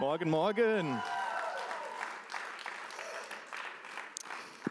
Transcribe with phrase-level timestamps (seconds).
[0.00, 1.02] Morgen, morgen.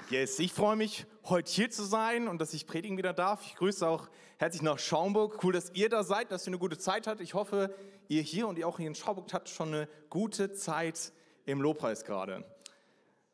[0.10, 3.42] Yes, ich freue mich, heute hier zu sein und dass ich predigen wieder darf.
[3.46, 5.44] Ich grüße auch herzlich nach Schaumburg.
[5.44, 7.24] Cool, dass ihr da seid, dass ihr eine gute Zeit hattet.
[7.24, 7.76] Ich hoffe,
[8.08, 11.12] ihr hier und ihr auch hier in Schaumburg habt schon eine gute Zeit
[11.46, 12.46] im Lobpreis gerade.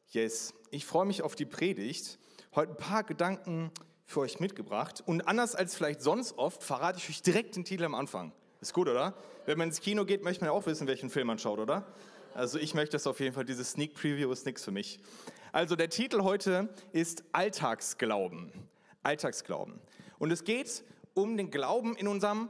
[0.09, 2.17] Yes, ich freue mich auf die Predigt.
[2.55, 3.69] Heute ein paar Gedanken
[4.07, 5.03] für euch mitgebracht.
[5.05, 8.31] Und anders als vielleicht sonst oft, verrate ich euch direkt den Titel am Anfang.
[8.63, 9.13] Ist gut, oder?
[9.45, 11.85] Wenn man ins Kino geht, möchte man ja auch wissen, welchen Film man schaut, oder?
[12.33, 15.01] Also ich möchte das auf jeden Fall, dieses Sneak Preview ist nichts für mich.
[15.51, 18.53] Also der Titel heute ist Alltagsglauben.
[19.03, 19.81] Alltagsglauben.
[20.17, 22.47] Und es geht um den Glauben in unserem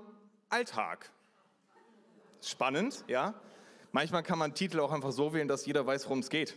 [0.49, 1.09] Alltag.
[2.43, 3.33] Spannend, ja?
[3.91, 6.55] Manchmal kann man Titel auch einfach so wählen, dass jeder weiß, worum es geht.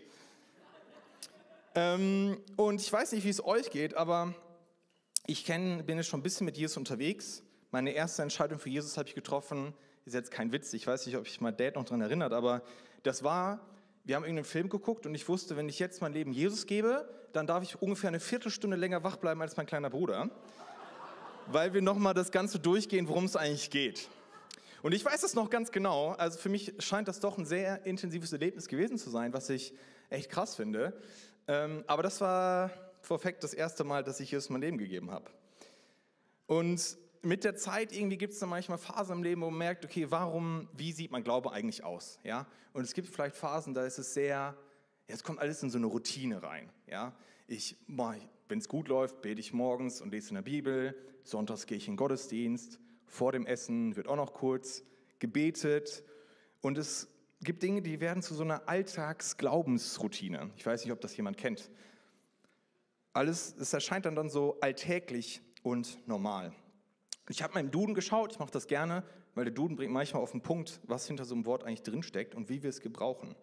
[1.75, 4.34] Ähm, und ich weiß nicht, wie es euch geht, aber
[5.27, 7.42] ich kenn, bin jetzt schon ein bisschen mit Jesus unterwegs
[7.77, 9.75] meine erste Entscheidung für Jesus habe ich getroffen,
[10.07, 12.62] ist jetzt kein Witz, ich weiß nicht, ob ich mein Dad noch daran erinnert, aber
[13.03, 13.61] das war,
[14.05, 17.06] wir haben irgendeinen Film geguckt und ich wusste, wenn ich jetzt mein Leben Jesus gebe,
[17.34, 20.31] dann darf ich ungefähr eine Viertelstunde länger wach bleiben als mein kleiner Bruder,
[21.48, 24.09] weil wir nochmal das Ganze durchgehen, worum es eigentlich geht.
[24.83, 27.84] Und ich weiß es noch ganz genau, also für mich scheint das doch ein sehr
[27.84, 29.75] intensives Erlebnis gewesen zu sein, was ich
[30.09, 30.98] echt krass finde.
[31.47, 32.70] Ähm, aber das war
[33.06, 35.31] perfekt das erste Mal, dass ich Jesus mein Leben gegeben habe.
[36.47, 39.84] Und mit der Zeit irgendwie gibt es dann manchmal Phasen im Leben, wo man merkt,
[39.84, 42.20] okay, warum, wie sieht mein Glaube eigentlich aus?
[42.22, 42.46] Ja?
[42.72, 44.56] Und es gibt vielleicht Phasen, da ist es sehr, ja,
[45.08, 46.70] es kommt alles in so eine Routine rein.
[46.86, 47.16] Ja?
[47.48, 51.77] Ich, wenn es gut läuft, bete ich morgens und lese in der Bibel, sonntags gehe
[51.77, 54.84] ich in den Gottesdienst, vor dem Essen wird auch noch kurz
[55.19, 56.04] gebetet
[56.60, 57.08] und es
[57.41, 60.50] gibt Dinge, die werden zu so einer Alltagsglaubensroutine.
[60.56, 61.70] Ich weiß nicht, ob das jemand kennt.
[63.12, 66.52] Alles, es erscheint dann, dann so alltäglich und normal.
[67.28, 69.02] Ich habe mal im Duden geschaut, ich mache das gerne,
[69.34, 72.34] weil der Duden bringt manchmal auf den Punkt, was hinter so einem Wort eigentlich drinsteckt
[72.34, 73.34] und wie wir es gebrauchen.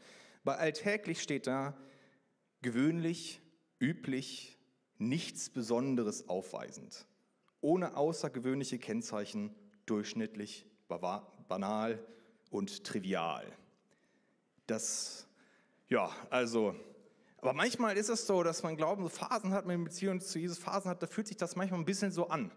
[0.43, 1.77] Bei alltäglich steht da
[2.61, 3.41] gewöhnlich,
[3.79, 4.57] üblich,
[4.97, 7.05] nichts Besonderes aufweisend,
[7.59, 9.53] ohne außergewöhnliche Kennzeichen,
[9.85, 12.05] durchschnittlich, banal
[12.49, 13.45] und trivial.
[14.66, 15.27] Das,
[15.89, 16.73] ja, also,
[17.41, 20.57] aber manchmal ist es so, dass man Glauben so Phasen hat, man Beziehung zu Jesus
[20.57, 22.49] Phasen hat, da fühlt sich das manchmal ein bisschen so an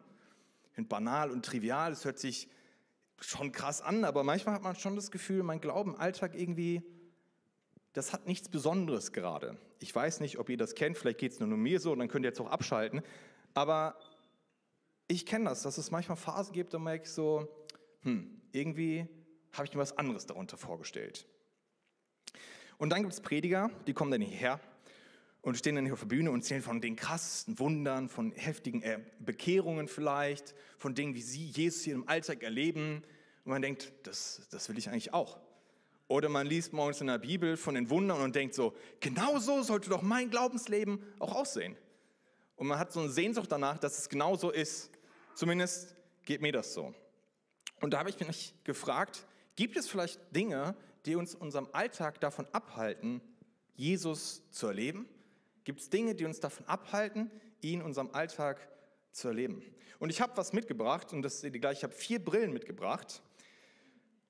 [0.76, 2.50] finde banal und trivial, es hört sich
[3.18, 6.82] schon krass an, aber manchmal hat man schon das Gefühl, mein Glauben, Alltag irgendwie,
[7.94, 9.56] das hat nichts Besonderes gerade.
[9.78, 11.98] Ich weiß nicht, ob ihr das kennt, vielleicht geht es nur, nur mir so und
[11.98, 13.00] dann könnt ihr jetzt auch abschalten,
[13.54, 13.98] aber
[15.08, 17.48] ich kenne das, dass es manchmal Phasen gibt, da merke ich so,
[18.02, 19.08] hm, irgendwie
[19.52, 21.26] habe ich mir was anderes darunter vorgestellt.
[22.76, 24.60] Und dann gibt es Prediger, die kommen dann hierher
[25.46, 28.82] und stehen dann hier auf der Bühne und zählen von den krassesten Wundern, von heftigen
[28.82, 33.04] äh, Bekehrungen vielleicht, von Dingen, wie sie Jesus hier im Alltag erleben.
[33.44, 35.38] Und man denkt, das, das will ich eigentlich auch.
[36.08, 39.62] Oder man liest morgens in der Bibel von den Wundern und denkt so, genau so
[39.62, 41.76] sollte doch mein Glaubensleben auch aussehen.
[42.56, 44.90] Und man hat so eine Sehnsucht danach, dass es genau so ist.
[45.36, 46.92] Zumindest geht mir das so.
[47.80, 49.24] Und da habe ich mich gefragt,
[49.54, 50.74] gibt es vielleicht Dinge,
[51.04, 53.20] die uns in unserem Alltag davon abhalten,
[53.76, 55.08] Jesus zu erleben?
[55.66, 57.28] Gibt es Dinge, die uns davon abhalten,
[57.60, 58.68] ihn in unserem Alltag
[59.10, 59.64] zu erleben?
[59.98, 63.20] Und ich habe was mitgebracht, und das seht ihr gleich, ich habe vier Brillen mitgebracht.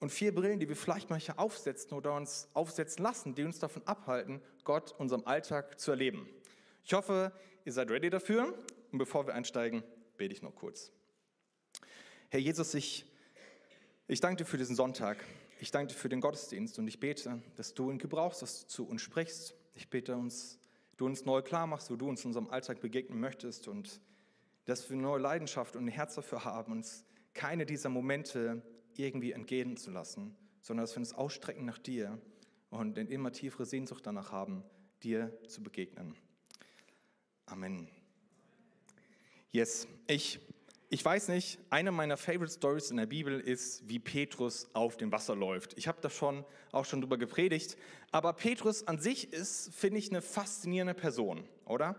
[0.01, 3.87] Und vier Brillen, die wir vielleicht manchmal aufsetzen oder uns aufsetzen lassen, die uns davon
[3.87, 6.27] abhalten, Gott in unserem Alltag zu erleben.
[6.83, 7.33] Ich hoffe,
[7.67, 8.55] ihr seid ready dafür.
[8.91, 9.83] Und bevor wir einsteigen,
[10.17, 10.91] bete ich noch kurz.
[12.31, 13.05] Herr Jesus, ich,
[14.09, 15.23] ich danke dir für diesen Sonntag.
[15.61, 18.69] Ich danke dir für den Gottesdienst und ich bete, dass du ihn gebrauchst, dass du
[18.69, 19.55] zu uns sprichst.
[19.75, 20.59] Ich bete uns
[20.97, 24.01] du uns neu klar machst, wo du uns in unserem Alltag begegnen möchtest und
[24.65, 28.63] dass wir neue Leidenschaft und ein Herz dafür haben, uns keine dieser Momente
[28.97, 32.19] irgendwie entgehen zu lassen, sondern dass wir uns ausstrecken nach dir
[32.71, 34.65] und eine immer tiefere Sehnsucht danach haben,
[35.03, 36.17] dir zu begegnen.
[37.47, 37.89] Amen.
[39.53, 40.41] Yes, ich
[40.89, 45.11] ich weiß nicht, eine meiner Favorite Stories in der Bibel ist, wie Petrus auf dem
[45.11, 45.77] Wasser läuft.
[45.77, 47.77] Ich habe da schon auch schon drüber gepredigt,
[48.13, 51.97] aber Petrus an sich ist, finde ich, eine faszinierende Person, oder?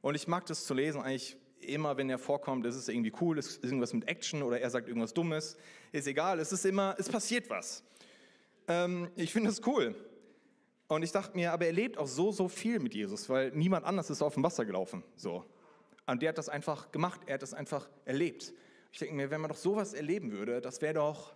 [0.00, 3.38] Und ich mag das zu lesen eigentlich immer, wenn er vorkommt, ist es irgendwie cool,
[3.38, 5.56] ist irgendwas mit Action oder er sagt irgendwas Dummes,
[5.92, 7.84] ist egal, es ist immer, es passiert was.
[8.66, 9.94] Ähm, ich finde das cool.
[10.88, 13.84] Und ich dachte mir, aber er lebt auch so, so viel mit Jesus, weil niemand
[13.84, 15.44] anders ist auf dem Wasser gelaufen, so.
[16.06, 18.52] Und der hat das einfach gemacht, er hat das einfach erlebt.
[18.90, 21.34] Ich denke mir, wenn man doch sowas erleben würde, das wäre doch,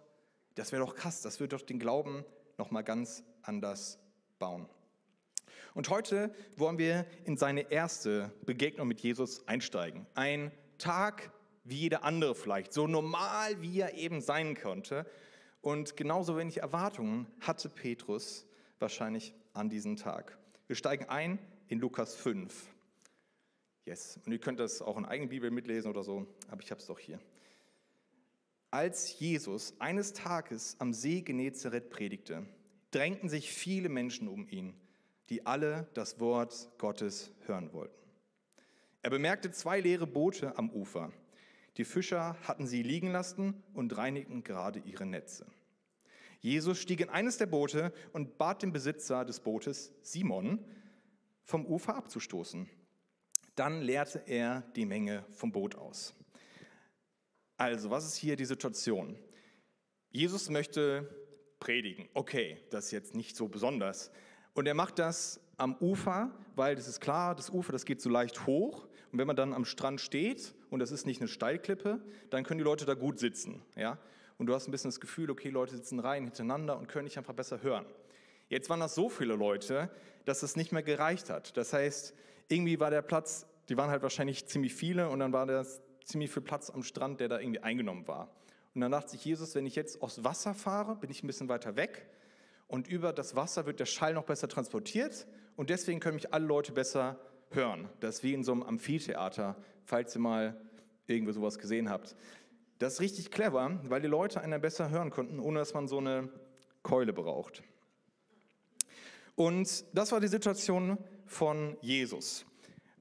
[0.54, 2.24] das doch krass, das würde doch den Glauben
[2.58, 3.98] nochmal ganz anders
[4.38, 4.68] bauen.
[5.74, 10.06] Und heute wollen wir in seine erste Begegnung mit Jesus einsteigen.
[10.14, 11.30] Ein Tag
[11.64, 15.04] wie jeder andere vielleicht, so normal wie er eben sein konnte.
[15.60, 18.46] Und genauso wenig Erwartungen hatte Petrus
[18.78, 20.38] wahrscheinlich an diesem Tag.
[20.66, 21.38] Wir steigen ein
[21.68, 22.75] in Lukas 5.
[23.86, 24.18] Yes.
[24.26, 26.86] Und ihr könnt das auch in eigenen Bibel mitlesen oder so, aber ich habe es
[26.88, 27.20] doch hier.
[28.72, 32.44] Als Jesus eines Tages am See Genezareth predigte,
[32.90, 34.74] drängten sich viele Menschen um ihn,
[35.30, 37.94] die alle das Wort Gottes hören wollten.
[39.02, 41.12] Er bemerkte zwei leere Boote am Ufer.
[41.76, 45.46] Die Fischer hatten sie liegen lassen und reinigten gerade ihre Netze.
[46.40, 50.58] Jesus stieg in eines der Boote und bat den Besitzer des Bootes, Simon,
[51.44, 52.68] vom Ufer abzustoßen.
[53.56, 56.14] Dann leerte er die Menge vom Boot aus.
[57.56, 59.18] Also, was ist hier die Situation?
[60.10, 61.08] Jesus möchte
[61.58, 62.08] predigen.
[62.12, 64.10] Okay, das ist jetzt nicht so besonders.
[64.52, 68.10] Und er macht das am Ufer, weil das ist klar, das Ufer, das geht so
[68.10, 68.86] leicht hoch.
[69.10, 72.58] Und wenn man dann am Strand steht und das ist nicht eine Steilklippe, dann können
[72.58, 73.62] die Leute da gut sitzen.
[73.74, 73.98] Ja?
[74.36, 77.16] Und du hast ein bisschen das Gefühl, okay, Leute sitzen rein hintereinander und können dich
[77.16, 77.86] einfach besser hören.
[78.48, 79.90] Jetzt waren das so viele Leute,
[80.26, 81.56] dass es nicht mehr gereicht hat.
[81.56, 82.14] Das heißt,
[82.48, 86.30] irgendwie war der Platz, die waren halt wahrscheinlich ziemlich viele und dann war das ziemlich
[86.30, 88.30] viel Platz am Strand, der da irgendwie eingenommen war.
[88.74, 91.48] Und dann dachte sich Jesus, wenn ich jetzt aufs Wasser fahre, bin ich ein bisschen
[91.48, 92.08] weiter weg
[92.68, 95.26] und über das Wasser wird der Schall noch besser transportiert
[95.56, 97.18] und deswegen können mich alle Leute besser
[97.50, 97.88] hören.
[98.00, 100.60] Das ist wie in so einem Amphitheater, falls ihr mal
[101.06, 102.16] irgendwo sowas gesehen habt.
[102.78, 105.98] Das ist richtig clever, weil die Leute einen besser hören konnten, ohne dass man so
[105.98, 106.28] eine
[106.82, 107.62] Keule braucht.
[109.34, 112.46] Und das war die Situation von Jesus.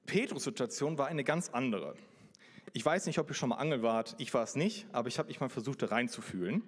[0.06, 1.96] Petrus Situation war eine ganz andere.
[2.72, 5.18] Ich weiß nicht, ob ihr schon mal Angel wart, ich war es nicht, aber ich
[5.18, 6.62] habe mich mal versucht, da reinzufühlen.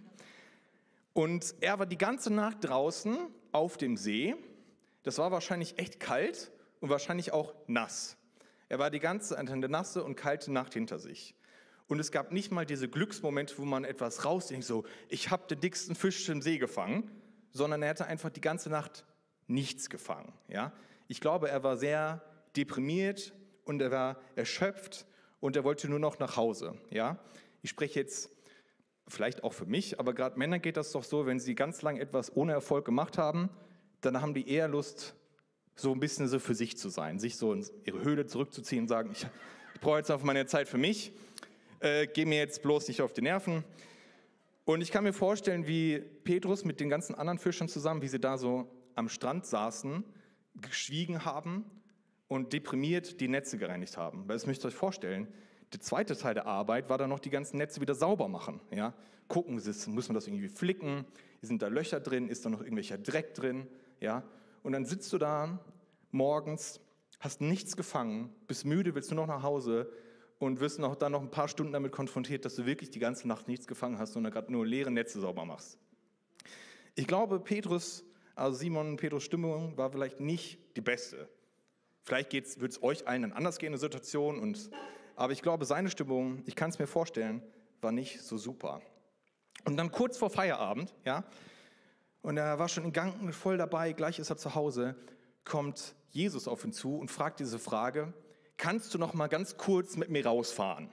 [1.12, 3.16] Und er war die ganze Nacht draußen
[3.52, 4.34] auf dem See.
[5.02, 6.50] Das war wahrscheinlich echt kalt
[6.80, 8.16] und wahrscheinlich auch nass.
[8.68, 11.34] Er war die ganze eine nasse und kalte Nacht hinter sich.
[11.88, 15.60] Und es gab nicht mal diese Glücksmomente, wo man etwas rausdenkt, so, ich habe den
[15.60, 17.10] dicksten Fisch im See gefangen,
[17.50, 19.04] sondern er hatte einfach die ganze Nacht
[19.46, 20.32] nichts gefangen.
[20.48, 20.72] Ja?
[21.08, 22.22] Ich glaube, er war sehr
[22.54, 23.32] deprimiert
[23.64, 25.06] und er war erschöpft
[25.40, 26.74] und er wollte nur noch nach Hause.
[26.90, 27.18] Ja?
[27.62, 28.30] Ich spreche jetzt
[29.08, 31.96] vielleicht auch für mich, aber gerade Männer geht das doch so, wenn sie ganz lang
[31.96, 33.48] etwas ohne Erfolg gemacht haben,
[34.02, 35.14] dann haben die eher Lust,
[35.76, 38.88] so ein bisschen so für sich zu sein, sich so in ihre Höhle zurückzuziehen und
[38.88, 39.26] sagen, ich,
[39.74, 41.12] ich brauche jetzt einfach meine Zeit für mich,
[41.80, 43.64] äh, geh mir jetzt bloß nicht auf die Nerven.
[44.64, 48.20] Und ich kann mir vorstellen, wie Petrus mit den ganzen anderen Fischern zusammen, wie sie
[48.20, 50.04] da so am Strand saßen,
[50.60, 51.64] geschwiegen haben
[52.28, 54.28] und deprimiert die Netze gereinigt haben.
[54.28, 55.28] Weil das müsst ihr euch vorstellen,
[55.72, 58.60] der zweite Teil der Arbeit war dann noch die ganzen Netze wieder sauber machen.
[58.70, 58.94] Ja?
[59.28, 61.04] Gucken, muss man das irgendwie flicken?
[61.42, 62.28] Sind da Löcher drin?
[62.28, 63.66] Ist da noch irgendwelcher Dreck drin?
[64.00, 64.22] Ja?
[64.62, 65.58] Und dann sitzt du da
[66.10, 66.80] morgens,
[67.20, 69.92] hast nichts gefangen, bist müde, willst nur noch nach Hause
[70.38, 73.26] und wirst noch, dann noch ein paar Stunden damit konfrontiert, dass du wirklich die ganze
[73.28, 75.78] Nacht nichts gefangen hast, sondern gerade nur leere Netze sauber machst.
[76.94, 78.04] Ich glaube, Petrus,
[78.38, 81.28] also Simon und Petrus Stimmung war vielleicht nicht die beste.
[82.02, 84.70] Vielleicht wird es euch allen anders gehen in der Situation, und,
[85.16, 87.42] aber ich glaube, seine Stimmung, ich kann es mir vorstellen,
[87.80, 88.80] war nicht so super.
[89.64, 91.24] Und dann kurz vor Feierabend, ja,
[92.22, 94.96] und er war schon in Gang voll dabei, gleich ist er zu Hause,
[95.44, 98.12] kommt Jesus auf ihn zu und fragt diese Frage,
[98.56, 100.90] kannst du noch mal ganz kurz mit mir rausfahren?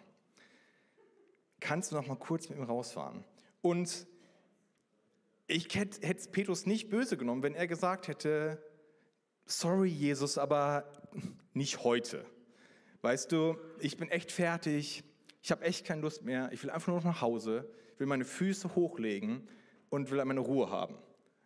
[1.59, 3.23] Kannst du noch mal kurz mit mir rausfahren?
[3.61, 4.07] Und
[5.47, 8.61] ich hätte es Petrus nicht böse genommen, wenn er gesagt hätte,
[9.45, 10.91] sorry Jesus, aber
[11.53, 12.25] nicht heute.
[13.01, 15.03] Weißt du, ich bin echt fertig,
[15.41, 18.25] ich habe echt keine Lust mehr, ich will einfach nur noch nach Hause, will meine
[18.25, 19.47] Füße hochlegen
[19.89, 20.97] und will meine Ruhe haben.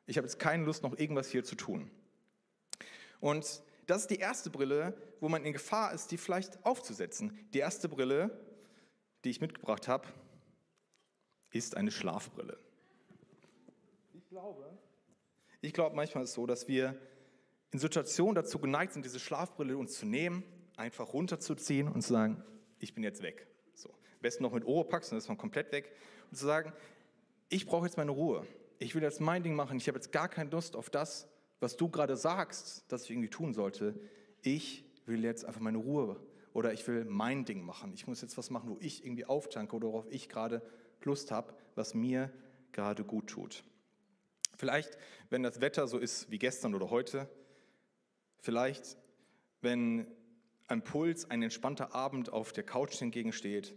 [0.05, 1.91] Ich habe jetzt keine Lust, noch irgendwas hier zu tun.
[3.19, 7.37] Und das ist die erste Brille, wo man in Gefahr ist, die vielleicht aufzusetzen.
[7.53, 8.39] Die erste Brille,
[9.25, 10.07] die ich mitgebracht habe,
[11.51, 12.57] ist eine Schlafbrille.
[14.29, 14.77] Ich glaube,
[15.59, 16.95] ich glaube manchmal ist es so, dass wir
[17.71, 20.43] in Situationen dazu geneigt sind, diese Schlafbrille uns zu nehmen,
[20.77, 22.43] einfach runterzuziehen und zu sagen,
[22.77, 23.47] ich bin jetzt weg.
[23.73, 23.89] So.
[23.89, 25.91] Am besten noch mit Oropax, dann ist man komplett weg.
[26.29, 26.73] Und zu sagen,
[27.49, 28.45] ich brauche jetzt meine Ruhe.
[28.77, 29.77] Ich will jetzt mein Ding machen.
[29.77, 31.27] Ich habe jetzt gar keine Lust auf das,
[31.59, 33.99] was du gerade sagst, dass ich irgendwie tun sollte.
[34.43, 36.17] Ich will jetzt einfach meine Ruhe
[36.53, 37.93] oder ich will mein Ding machen.
[37.95, 40.61] Ich muss jetzt was machen, wo ich irgendwie auftanke oder worauf ich gerade
[41.01, 42.31] Lust habe, was mir
[42.73, 43.63] gerade gut tut.
[44.59, 44.97] Vielleicht,
[45.31, 47.27] wenn das Wetter so ist wie gestern oder heute,
[48.39, 48.97] Vielleicht,
[49.61, 50.07] wenn
[50.67, 53.75] ein Puls, ein entspannter Abend auf der Couch entgegensteht.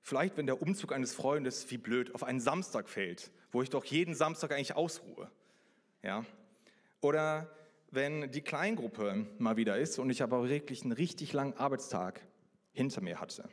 [0.00, 3.84] Vielleicht, wenn der Umzug eines Freundes, wie blöd, auf einen Samstag fällt, wo ich doch
[3.84, 5.30] jeden Samstag eigentlich ausruhe.
[6.02, 6.26] Ja?
[7.00, 7.50] Oder
[7.90, 12.20] wenn die Kleingruppe mal wieder ist und ich aber wirklich einen richtig langen Arbeitstag
[12.72, 13.48] hinter mir hatte.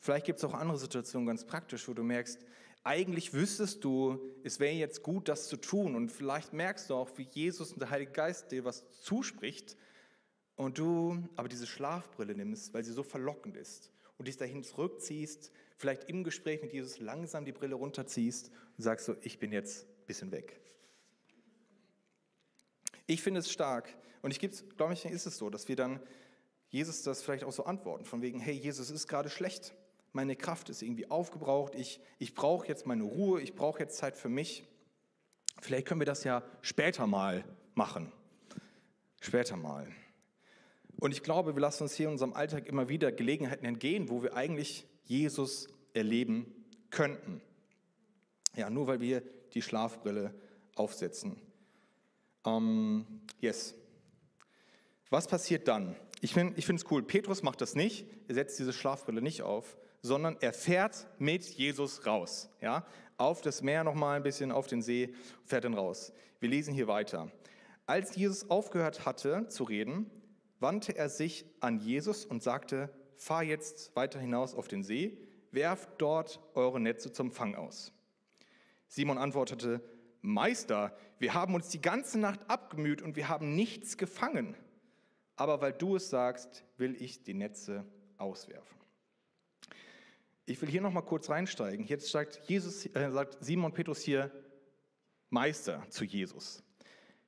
[0.00, 2.44] Vielleicht gibt es auch andere Situationen ganz praktisch, wo du merkst,
[2.88, 5.94] eigentlich wüsstest du, es wäre jetzt gut, das zu tun.
[5.94, 9.76] Und vielleicht merkst du auch, wie Jesus und der Heilige Geist dir was zuspricht.
[10.56, 13.92] Und du aber diese Schlafbrille nimmst, weil sie so verlockend ist.
[14.16, 19.04] Und dich dahin zurückziehst, vielleicht im Gespräch mit Jesus langsam die Brille runterziehst und sagst
[19.04, 20.58] so, ich bin jetzt ein bisschen weg.
[23.06, 23.94] Ich finde es stark.
[24.22, 24.40] Und ich
[24.78, 26.00] glaube ich, ist es so, dass wir dann
[26.70, 29.74] Jesus das vielleicht auch so antworten, von wegen, hey, Jesus ist gerade schlecht
[30.18, 34.16] meine Kraft ist irgendwie aufgebraucht, ich, ich brauche jetzt meine Ruhe, ich brauche jetzt Zeit
[34.16, 34.64] für mich.
[35.60, 37.44] Vielleicht können wir das ja später mal
[37.76, 38.10] machen.
[39.20, 39.86] Später mal.
[40.98, 44.24] Und ich glaube, wir lassen uns hier in unserem Alltag immer wieder Gelegenheiten entgehen, wo
[44.24, 46.52] wir eigentlich Jesus erleben
[46.90, 47.40] könnten.
[48.56, 49.22] Ja, nur weil wir
[49.54, 50.34] die Schlafbrille
[50.74, 51.40] aufsetzen.
[52.44, 53.06] Ähm,
[53.40, 53.72] yes.
[55.10, 55.94] Was passiert dann?
[56.22, 57.04] Ich finde es cool.
[57.04, 58.04] Petrus macht das nicht.
[58.26, 62.50] Er setzt diese Schlafbrille nicht auf, sondern er fährt mit Jesus raus.
[62.60, 62.86] Ja?
[63.16, 65.14] Auf das Meer nochmal ein bisschen, auf den See,
[65.44, 66.12] fährt dann raus.
[66.40, 67.30] Wir lesen hier weiter.
[67.86, 70.10] Als Jesus aufgehört hatte zu reden,
[70.60, 75.18] wandte er sich an Jesus und sagte, fahr jetzt weiter hinaus auf den See,
[75.50, 77.92] werft dort eure Netze zum Fang aus.
[78.86, 79.82] Simon antwortete,
[80.20, 84.56] Meister, wir haben uns die ganze Nacht abgemüht und wir haben nichts gefangen.
[85.36, 87.84] Aber weil du es sagst, will ich die Netze
[88.16, 88.77] auswerfen.
[90.48, 91.84] Ich will hier noch mal kurz reinsteigen.
[91.84, 94.30] Jetzt sagt, Jesus, äh, sagt Simon Petrus hier
[95.28, 96.62] Meister zu Jesus.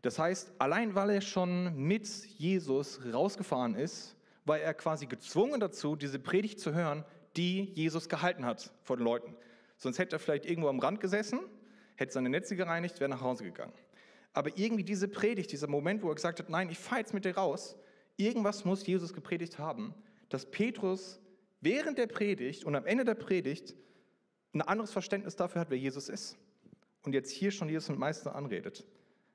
[0.01, 2.09] Das heißt, allein weil er schon mit
[2.39, 7.05] Jesus rausgefahren ist, war er quasi gezwungen dazu, diese Predigt zu hören,
[7.37, 9.37] die Jesus gehalten hat vor den Leuten.
[9.77, 11.41] Sonst hätte er vielleicht irgendwo am Rand gesessen,
[11.97, 13.75] hätte seine Netze gereinigt, wäre nach Hause gegangen.
[14.33, 17.27] Aber irgendwie diese Predigt, dieser Moment, wo er gesagt hat, nein, ich fahre jetzt mit
[17.27, 17.77] dir raus,
[18.17, 19.93] irgendwas muss Jesus gepredigt haben,
[20.31, 21.21] dass Petrus
[21.61, 23.75] während der Predigt und am Ende der Predigt
[24.53, 26.37] ein anderes Verständnis dafür hat, wer Jesus ist.
[27.03, 28.87] Und jetzt hier schon Jesus mit Meister anredet.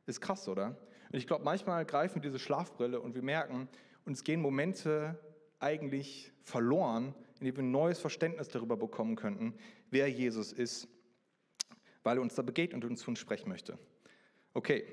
[0.05, 0.77] Ist krass, oder?
[1.11, 3.67] Und ich glaube, manchmal greifen wir diese Schlafbrille und wir merken,
[4.05, 5.17] uns gehen Momente
[5.59, 9.55] eigentlich verloren, in denen wir ein neues Verständnis darüber bekommen könnten,
[9.89, 10.87] wer Jesus ist,
[12.03, 13.79] weil er uns da begegnet und uns zu uns sprechen möchte.
[14.53, 14.85] Okay,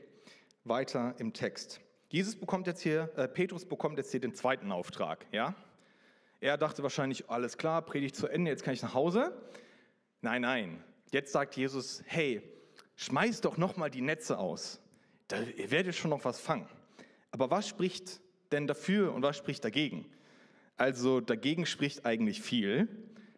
[0.64, 1.80] weiter im Text.
[2.08, 5.54] Jesus bekommt jetzt hier, äh, Petrus bekommt jetzt hier den zweiten Auftrag, ja?
[6.42, 9.32] Er dachte wahrscheinlich, alles klar, Predigt zu Ende, jetzt kann ich nach Hause.
[10.22, 10.82] Nein, nein.
[11.12, 12.42] Jetzt sagt Jesus, hey,
[12.96, 14.80] schmeiß doch noch mal die Netze aus.
[15.28, 16.68] Da, ihr werdet schon noch was fangen.
[17.30, 18.20] Aber was spricht
[18.50, 20.10] denn dafür und was spricht dagegen?
[20.76, 22.88] Also dagegen spricht eigentlich viel.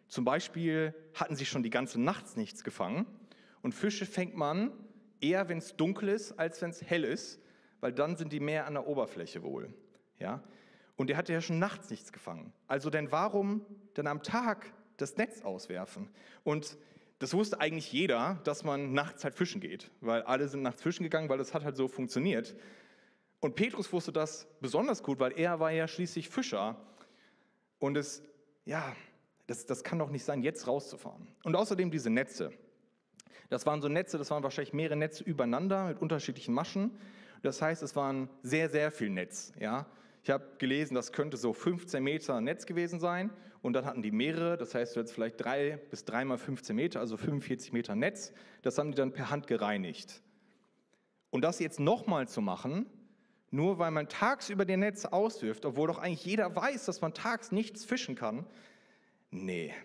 [0.07, 3.05] Zum Beispiel hatten sie schon die ganze Nacht nichts gefangen.
[3.61, 4.71] Und Fische fängt man
[5.21, 7.39] eher, wenn es dunkel ist, als wenn es hell ist,
[7.81, 9.71] weil dann sind die mehr an der Oberfläche wohl.
[10.17, 10.43] Ja?
[10.97, 12.53] Und er hatte ja schon nachts nichts gefangen.
[12.67, 16.09] Also denn warum dann am Tag das Netz auswerfen?
[16.43, 16.77] Und
[17.19, 21.03] das wusste eigentlich jeder, dass man nachts halt fischen geht, weil alle sind nachts fischen
[21.03, 22.55] gegangen, weil das hat halt so funktioniert.
[23.39, 26.77] Und Petrus wusste das besonders gut, weil er war ja schließlich Fischer.
[27.79, 28.23] Und es,
[28.65, 28.95] ja,
[29.47, 31.27] das, das kann doch nicht sein, jetzt rauszufahren.
[31.43, 32.51] Und außerdem diese Netze.
[33.49, 36.97] Das waren so Netze, das waren wahrscheinlich mehrere Netze übereinander mit unterschiedlichen Maschen.
[37.43, 39.53] Das heißt, es waren sehr, sehr viel Netz.
[39.59, 39.85] Ja?
[40.25, 43.29] Ich habe gelesen, das könnte so 15 Meter Netz gewesen sein
[43.61, 47.15] und dann hatten die mehrere, das heißt jetzt vielleicht drei bis dreimal 15 Meter, also
[47.15, 48.33] 45 Meter Netz.
[48.63, 50.23] Das haben die dann per Hand gereinigt.
[51.29, 52.87] Und das jetzt nochmal zu machen,
[53.51, 57.51] nur weil man tagsüber die Netze auswirft, obwohl doch eigentlich jeder weiß, dass man tags
[57.51, 58.47] nichts fischen kann,
[59.29, 59.75] nee,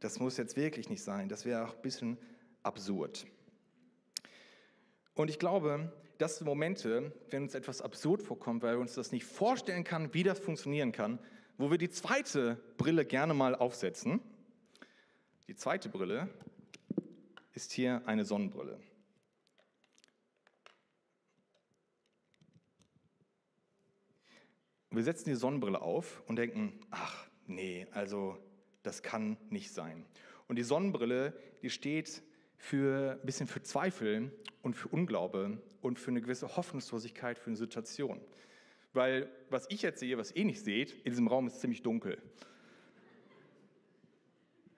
[0.00, 1.30] das muss jetzt wirklich nicht sein.
[1.30, 2.18] Das wäre auch ein bisschen
[2.62, 3.24] absurd.
[5.14, 5.90] Und ich glaube,
[6.24, 10.14] das sind Momente, wenn uns etwas absurd vorkommt, weil wir uns das nicht vorstellen kann,
[10.14, 11.18] wie das funktionieren kann,
[11.58, 14.22] wo wir die zweite Brille gerne mal aufsetzen.
[15.48, 16.30] Die zweite Brille
[17.52, 18.80] ist hier eine Sonnenbrille.
[24.88, 28.38] Wir setzen die Sonnenbrille auf und denken, ach nee, also
[28.82, 30.06] das kann nicht sein.
[30.48, 32.22] Und die Sonnenbrille, die steht
[32.64, 37.56] für ein bisschen für Zweifel und für Unglaube und für eine gewisse Hoffnungslosigkeit für eine
[37.56, 38.20] Situation.
[38.94, 42.16] Weil was ich jetzt sehe, was ihr nicht seht, in diesem Raum ist ziemlich dunkel.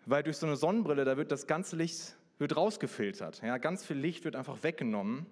[0.04, 3.40] Weil durch so eine Sonnenbrille, da wird das ganze Licht wird rausgefiltert.
[3.42, 5.26] Ja, ganz viel Licht wird einfach weggenommen.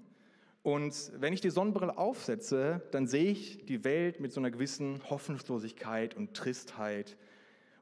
[0.62, 5.02] Und wenn ich die Sonnenbrille aufsetze, dann sehe ich die Welt mit so einer gewissen
[5.10, 7.16] Hoffnungslosigkeit und Tristheit.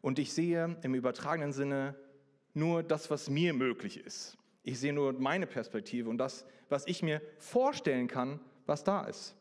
[0.01, 1.95] Und ich sehe im übertragenen Sinne
[2.55, 4.39] nur das, was mir möglich ist.
[4.63, 9.35] Ich sehe nur meine Perspektive und das, was ich mir vorstellen kann, was da ist.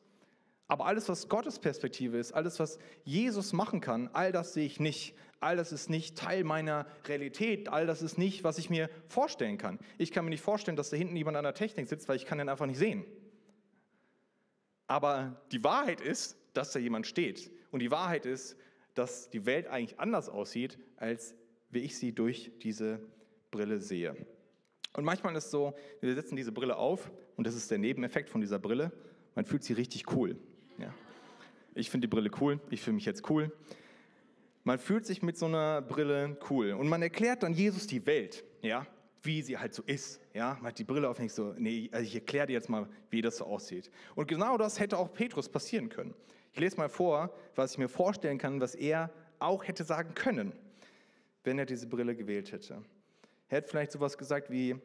[0.68, 4.80] Aber alles, was Gottes Perspektive ist, alles, was Jesus machen kann, all das sehe ich
[4.80, 5.16] nicht.
[5.42, 9.58] all das ist nicht Teil meiner Realität, all das ist nicht, was ich mir vorstellen
[9.58, 9.80] kann.
[9.98, 12.26] Ich kann mir nicht vorstellen, dass da hinten jemand an der Technik sitzt, weil ich
[12.26, 13.04] kann den einfach nicht sehen.
[14.88, 17.52] Aber die Wahrheit ist, dass da jemand steht.
[17.72, 18.56] Und die Wahrheit ist,
[18.94, 21.36] dass die Welt eigentlich anders aussieht, als
[21.70, 23.00] wie ich sie durch diese
[23.50, 24.16] Brille sehe.
[24.94, 28.30] Und manchmal ist es so, wir setzen diese Brille auf und das ist der Nebeneffekt
[28.30, 28.92] von dieser Brille.
[29.36, 30.38] Man fühlt sie richtig cool.
[30.78, 30.94] Ja.
[31.74, 33.52] Ich finde die Brille cool, ich fühle mich jetzt cool.
[34.64, 38.44] Man fühlt sich mit so einer Brille cool und man erklärt dann Jesus die Welt,
[38.62, 38.86] ja,
[39.24, 40.20] wie sie halt so ist.
[40.34, 42.70] Ja, man hat die Brille auf und ich so, nee, also ich erkläre dir jetzt
[42.70, 43.90] mal, wie das so aussieht.
[44.16, 46.14] Und genau das hätte auch Petrus passieren können.
[46.54, 50.54] Ich lese mal vor, was ich mir vorstellen kann, was er auch hätte sagen können,
[51.44, 52.84] wenn er diese Brille gewählt hätte.
[53.52, 54.78] Er hätte vielleicht sowas gesagt wie,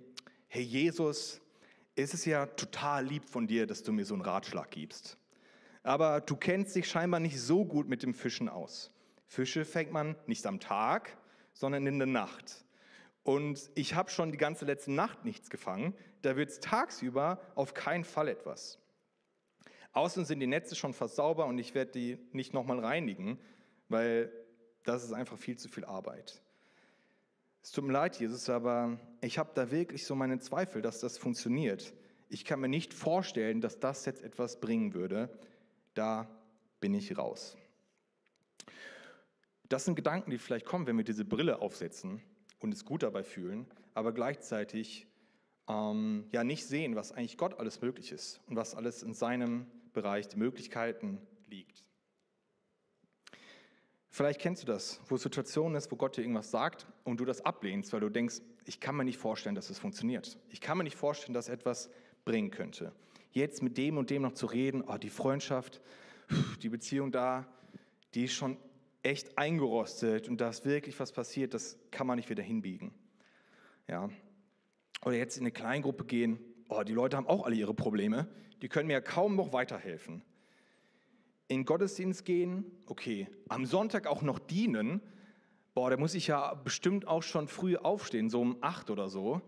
[0.48, 1.40] hey Jesus,
[1.94, 5.16] es ist ja total lieb von dir, dass du mir so einen Ratschlag gibst.
[5.84, 8.90] Aber du kennst dich scheinbar nicht so gut mit dem Fischen aus.
[9.28, 11.16] Fische fängt man nicht am Tag,
[11.52, 12.64] sondern in der Nacht.
[13.22, 15.94] Und ich habe schon die ganze letzte Nacht nichts gefangen.
[16.22, 18.80] Da wird es tagsüber auf keinen Fall etwas.
[19.92, 23.38] Außerdem sind die Netze schon fast sauber und ich werde die nicht nochmal reinigen,
[23.88, 24.32] weil
[24.82, 26.42] das ist einfach viel zu viel Arbeit.
[27.66, 31.18] Es tut mir leid, Jesus, aber ich habe da wirklich so meine Zweifel, dass das
[31.18, 31.94] funktioniert.
[32.28, 35.36] Ich kann mir nicht vorstellen, dass das jetzt etwas bringen würde.
[35.92, 36.28] Da
[36.78, 37.56] bin ich raus.
[39.68, 42.22] Das sind Gedanken, die vielleicht kommen, wenn wir diese Brille aufsetzen
[42.60, 45.08] und es gut dabei fühlen, aber gleichzeitig
[45.66, 49.66] ähm, ja nicht sehen, was eigentlich Gott alles möglich ist und was alles in seinem
[49.92, 51.18] Bereich die Möglichkeiten
[51.48, 51.85] liegt.
[54.16, 57.44] Vielleicht kennst du das, wo Situationen ist, wo Gott dir irgendwas sagt und du das
[57.44, 60.38] ablehnst, weil du denkst, ich kann mir nicht vorstellen, dass es funktioniert.
[60.48, 61.90] Ich kann mir nicht vorstellen, dass etwas
[62.24, 62.92] bringen könnte.
[63.32, 65.82] Jetzt mit dem und dem noch zu reden, oh, die Freundschaft,
[66.62, 67.46] die Beziehung da,
[68.14, 68.56] die ist schon
[69.02, 72.94] echt eingerostet und da ist wirklich was passiert, das kann man nicht wieder hinbiegen.
[73.86, 74.08] Ja.
[75.04, 76.38] Oder jetzt in eine Kleingruppe gehen,
[76.70, 78.26] oh, die Leute haben auch alle ihre Probleme,
[78.62, 80.22] die können mir ja kaum noch weiterhelfen
[81.48, 85.00] in Gottesdienst gehen, okay, am Sonntag auch noch dienen,
[85.74, 89.40] boah, da muss ich ja bestimmt auch schon früh aufstehen, so um acht oder so.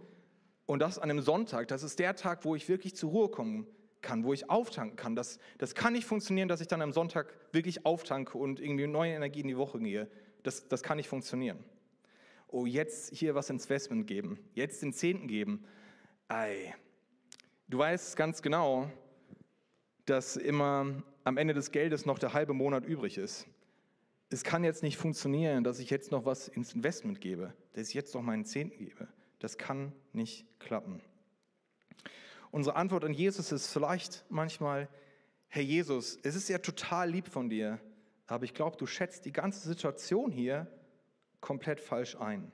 [0.66, 3.66] Und das an einem Sonntag, das ist der Tag, wo ich wirklich zur Ruhe kommen
[4.02, 5.16] kann, wo ich auftanken kann.
[5.16, 9.14] Das, das kann nicht funktionieren, dass ich dann am Sonntag wirklich auftanke und irgendwie neue
[9.14, 10.08] Energie in die Woche gehe.
[10.42, 11.64] Das, das kann nicht funktionieren.
[12.46, 15.64] Oh, jetzt hier was ins Investment geben, jetzt den Zehnten geben.
[16.28, 16.74] Ei,
[17.68, 18.90] du weißt ganz genau,
[20.06, 23.46] dass immer am Ende des Geldes noch der halbe Monat übrig ist.
[24.30, 27.94] Es kann jetzt nicht funktionieren, dass ich jetzt noch was ins Investment gebe, dass ich
[27.94, 29.08] jetzt noch meinen Zehnten gebe.
[29.38, 31.00] Das kann nicht klappen.
[32.50, 34.88] Unsere Antwort an Jesus ist vielleicht manchmal,
[35.48, 37.78] Herr Jesus, es ist ja total lieb von dir,
[38.26, 40.66] aber ich glaube, du schätzt die ganze Situation hier
[41.40, 42.50] komplett falsch ein.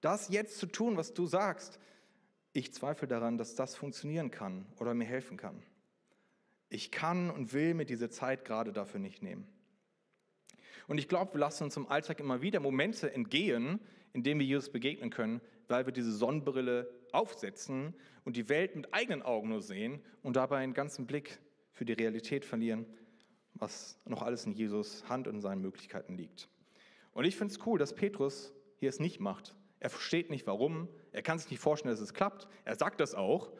[0.00, 1.80] Das jetzt zu tun, was du sagst,
[2.52, 5.62] ich zweifle daran, dass das funktionieren kann oder mir helfen kann.
[6.68, 9.46] Ich kann und will mir diese Zeit gerade dafür nicht nehmen.
[10.88, 13.80] Und ich glaube, wir lassen uns im Alltag immer wieder Momente entgehen,
[14.12, 18.92] in denen wir Jesus begegnen können, weil wir diese Sonnenbrille aufsetzen und die Welt mit
[18.94, 21.38] eigenen Augen nur sehen und dabei einen ganzen Blick
[21.72, 22.86] für die Realität verlieren,
[23.54, 26.48] was noch alles in Jesus Hand und seinen Möglichkeiten liegt.
[27.12, 29.54] Und ich finde es cool, dass Petrus hier es nicht macht.
[29.80, 33.14] Er versteht nicht warum, er kann sich nicht vorstellen, dass es klappt, er sagt das
[33.14, 33.52] auch,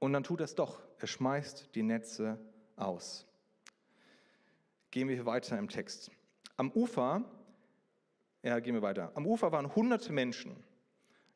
[0.00, 0.82] und dann tut er es doch.
[0.98, 2.38] Er schmeißt die Netze
[2.74, 3.26] aus.
[4.90, 6.10] Gehen wir weiter im Text.
[6.56, 7.24] Am Ufer,
[8.42, 9.12] ja, gehen wir weiter.
[9.14, 10.56] Am Ufer waren hunderte Menschen.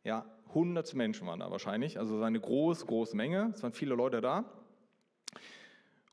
[0.03, 1.99] Ja, hunderte Menschen waren da wahrscheinlich.
[1.99, 3.53] Also eine große, große Menge.
[3.55, 4.45] Es waren viele Leute da.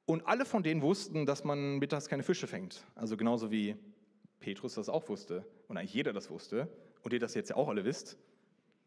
[0.06, 2.86] Und alle von denen wussten, dass man mittags keine Fische fängt.
[2.96, 3.76] Also genauso wie
[4.40, 6.68] Petrus das auch wusste und eigentlich jeder das wusste
[7.02, 8.18] und ihr das jetzt ja auch alle wisst.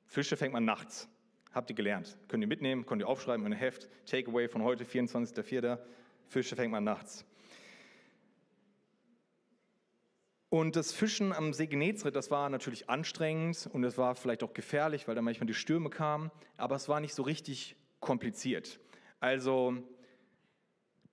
[0.06, 1.08] Fische fängt man nachts.
[1.54, 2.18] Habt ihr gelernt.
[2.26, 3.88] Könnt ihr mitnehmen, könnt ihr aufschreiben in ein Heft.
[4.06, 5.78] Takeaway von heute, 24.04.
[6.26, 7.24] Fische fängt man nachts.
[10.48, 14.52] Und das Fischen am See Genezareth, das war natürlich anstrengend und es war vielleicht auch
[14.52, 18.80] gefährlich, weil da manchmal die Stürme kamen, aber es war nicht so richtig kompliziert.
[19.20, 19.76] Also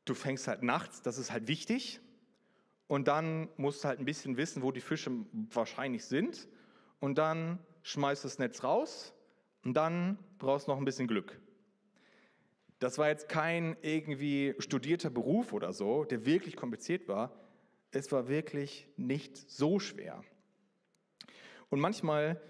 [0.05, 2.01] du fängst halt nachts, das ist halt wichtig
[2.87, 6.47] und dann musst du halt ein bisschen wissen, wo die Fische wahrscheinlich sind
[6.99, 9.13] und dann schmeißt du das Netz raus
[9.63, 11.39] und dann brauchst du noch ein bisschen Glück.
[12.79, 17.31] Das war jetzt kein irgendwie studierter Beruf oder so, der wirklich kompliziert war.
[17.91, 20.23] Es war wirklich nicht so schwer.
[21.69, 22.41] Und manchmal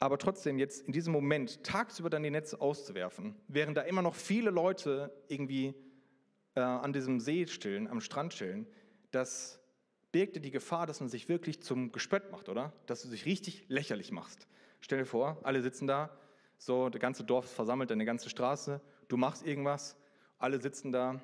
[0.00, 4.14] aber trotzdem jetzt in diesem Moment tagsüber dann die Netze auszuwerfen, während da immer noch
[4.14, 5.74] viele Leute irgendwie
[6.54, 8.66] äh, an diesem See chillen, am Strand chillen,
[9.10, 9.60] das
[10.12, 12.72] birgt die Gefahr, dass man sich wirklich zum Gespött macht, oder?
[12.86, 14.46] Dass du dich richtig lächerlich machst.
[14.80, 16.16] Stell dir vor, alle sitzen da,
[16.58, 19.96] so, der ganze Dorf ist versammelt, eine ganze Straße, du machst irgendwas,
[20.38, 21.20] alle sitzen da,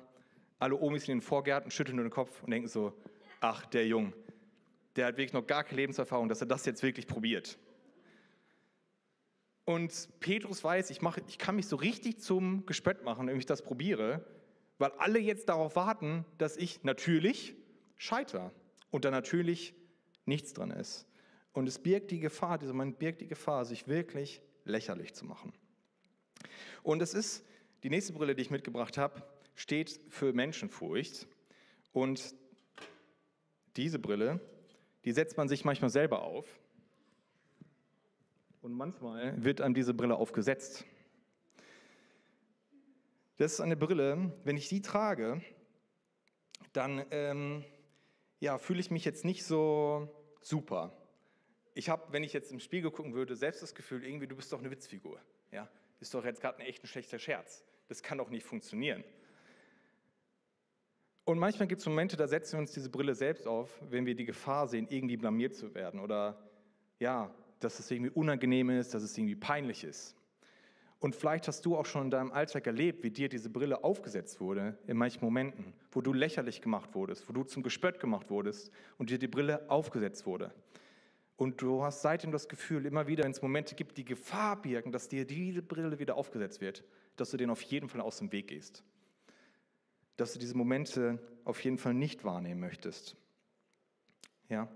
[0.59, 2.93] alle Omis in den Vorgärten schütteln nur den Kopf und denken so,
[3.41, 4.13] ach, der Jung,
[4.95, 7.59] der hat wirklich noch gar keine Lebenserfahrung, dass er das jetzt wirklich probiert.
[9.65, 13.45] Und Petrus weiß, ich, mache, ich kann mich so richtig zum Gespött machen, wenn ich
[13.45, 14.23] das probiere,
[14.77, 17.55] weil alle jetzt darauf warten, dass ich natürlich
[17.97, 18.51] scheitere
[18.91, 19.73] und da natürlich
[20.25, 21.07] nichts dran ist.
[21.51, 25.53] Und es birgt die Gefahr, dieser Mann birgt die Gefahr, sich wirklich lächerlich zu machen.
[26.83, 27.45] Und es ist,
[27.83, 29.23] die nächste Brille, die ich mitgebracht habe,
[29.55, 31.27] steht für Menschenfurcht.
[31.93, 32.35] Und
[33.77, 34.41] diese Brille,
[35.05, 36.45] die setzt man sich manchmal selber auf.
[38.61, 40.85] Und manchmal wird einem diese Brille aufgesetzt.
[43.37, 45.41] Das ist eine Brille, wenn ich die trage,
[46.73, 47.63] dann ähm,
[48.39, 50.09] ja, fühle ich mich jetzt nicht so
[50.41, 50.95] super.
[51.75, 54.51] Ich habe, wenn ich jetzt im Spiegel gucken würde, selbst das Gefühl, irgendwie, du bist
[54.51, 55.19] doch eine Witzfigur.
[55.51, 55.69] Ja?
[55.99, 57.63] Ist doch jetzt gerade ein echt ein schlechter Scherz.
[57.89, 59.03] Das kann doch nicht funktionieren.
[61.25, 64.15] Und manchmal gibt es Momente, da setzen wir uns diese Brille selbst auf, wenn wir
[64.15, 66.39] die Gefahr sehen, irgendwie blamiert zu werden oder
[66.99, 70.15] ja, dass es irgendwie unangenehm ist, dass es irgendwie peinlich ist.
[70.99, 74.39] Und vielleicht hast du auch schon in deinem Alltag erlebt, wie dir diese Brille aufgesetzt
[74.39, 78.71] wurde in manchen Momenten, wo du lächerlich gemacht wurdest, wo du zum Gespött gemacht wurdest
[78.97, 80.53] und dir die Brille aufgesetzt wurde.
[81.37, 84.91] Und du hast seitdem das Gefühl, immer wieder, wenn es Momente gibt, die Gefahr birgen,
[84.91, 86.83] dass dir diese Brille wieder aufgesetzt wird,
[87.17, 88.83] dass du den auf jeden Fall aus dem Weg gehst.
[90.15, 93.17] Dass du diese Momente auf jeden Fall nicht wahrnehmen möchtest.
[94.47, 94.69] Ja.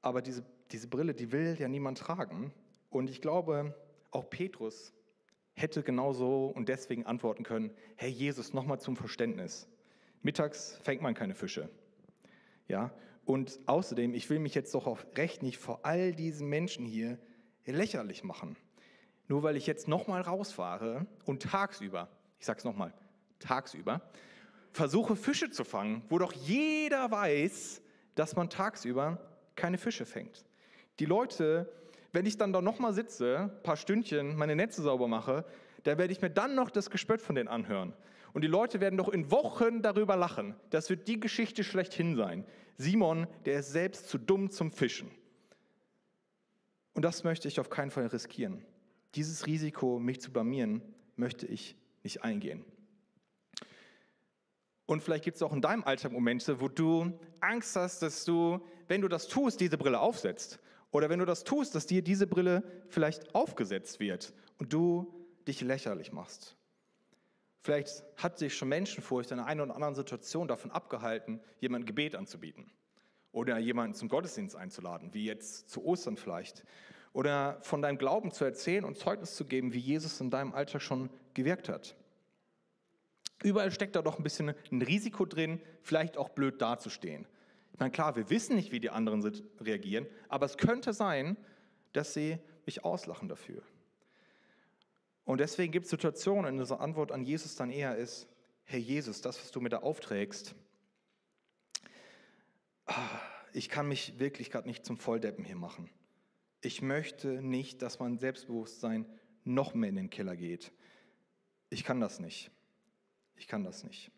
[0.00, 2.52] Aber diese diese Brille, die will ja niemand tragen.
[2.90, 3.74] Und ich glaube,
[4.10, 4.92] auch Petrus
[5.54, 9.68] hätte genauso und deswegen antworten können, Herr Jesus, nochmal zum Verständnis.
[10.22, 11.68] Mittags fängt man keine Fische.
[12.68, 12.90] Ja,
[13.24, 17.18] und außerdem, ich will mich jetzt doch auch recht nicht vor all diesen Menschen hier
[17.64, 18.56] lächerlich machen.
[19.28, 22.08] Nur weil ich jetzt nochmal rausfahre und tagsüber,
[22.38, 22.92] ich sag's nochmal,
[23.38, 24.02] tagsüber,
[24.72, 27.82] versuche Fische zu fangen, wo doch jeder weiß,
[28.14, 29.18] dass man tagsüber
[29.54, 30.44] keine Fische fängt.
[30.98, 31.72] Die Leute,
[32.12, 35.44] wenn ich dann da nochmal sitze, ein paar Stündchen meine Netze sauber mache,
[35.84, 37.94] da werde ich mir dann noch das Gespött von denen anhören.
[38.32, 40.54] Und die Leute werden doch in Wochen darüber lachen.
[40.70, 42.44] Das wird die Geschichte schlechthin sein.
[42.76, 45.10] Simon, der ist selbst zu dumm zum Fischen.
[46.94, 48.64] Und das möchte ich auf keinen Fall riskieren.
[49.14, 50.82] Dieses Risiko, mich zu blamieren,
[51.16, 52.64] möchte ich nicht eingehen.
[54.86, 58.60] Und vielleicht gibt es auch in deinem Alltag Momente, wo du Angst hast, dass du,
[58.88, 60.58] wenn du das tust, diese Brille aufsetzt.
[60.90, 65.12] Oder wenn du das tust, dass dir diese Brille vielleicht aufgesetzt wird und du
[65.48, 66.56] dich lächerlich machst.
[67.62, 72.72] Vielleicht hat sich schon Menschenfurcht in einer oder anderen Situation davon abgehalten, jemandem Gebet anzubieten.
[73.30, 76.64] Oder jemanden zum Gottesdienst einzuladen, wie jetzt zu Ostern vielleicht.
[77.12, 80.82] Oder von deinem Glauben zu erzählen und Zeugnis zu geben, wie Jesus in deinem Alltag
[80.82, 81.96] schon gewirkt hat.
[83.44, 87.26] Überall steckt da doch ein bisschen ein Risiko drin, vielleicht auch blöd dazustehen.
[87.72, 89.22] Ich meine, klar, wir wissen nicht, wie die anderen
[89.60, 91.36] reagieren, aber es könnte sein,
[91.92, 93.62] dass sie mich auslachen dafür.
[95.24, 98.26] Und deswegen gibt es Situationen, in denen unsere Antwort an Jesus dann eher ist,
[98.64, 100.54] Herr Jesus, das, was du mir da aufträgst,
[102.86, 103.20] ah,
[103.52, 105.90] ich kann mich wirklich gerade nicht zum Volldeppen hier machen.
[106.60, 109.06] Ich möchte nicht, dass mein Selbstbewusstsein
[109.44, 110.72] noch mehr in den Keller geht.
[111.70, 112.50] Ich kann das nicht.
[113.36, 114.10] Ich kann das nicht.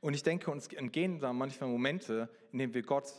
[0.00, 3.12] Und ich denke, uns entgehen da manchmal Momente, in denen wir Gott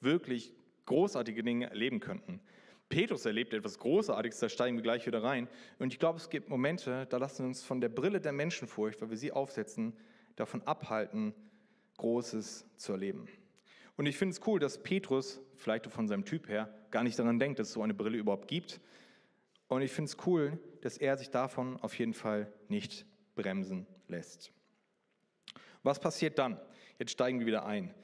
[0.00, 0.52] wirklich
[0.84, 2.40] großartige Dinge erleben könnten.
[2.88, 5.48] Petrus erlebt etwas Großartiges, da steigen wir gleich wieder rein.
[5.78, 9.00] Und ich glaube, es gibt Momente, da lassen wir uns von der Brille der Menschenfurcht,
[9.02, 9.96] weil wir sie aufsetzen,
[10.36, 11.34] davon abhalten,
[11.96, 13.26] Großes zu erleben.
[13.96, 17.38] Und ich finde es cool, dass Petrus, vielleicht von seinem Typ her, gar nicht daran
[17.38, 18.80] denkt, dass es so eine Brille überhaupt gibt.
[19.68, 24.52] Und ich finde es cool, dass er sich davon auf jeden Fall nicht bremsen lässt.
[25.82, 26.60] Was passiert dann?
[26.98, 27.94] Jetzt steigen wir wieder ein.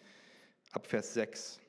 [0.72, 1.60] Ab Vers 6.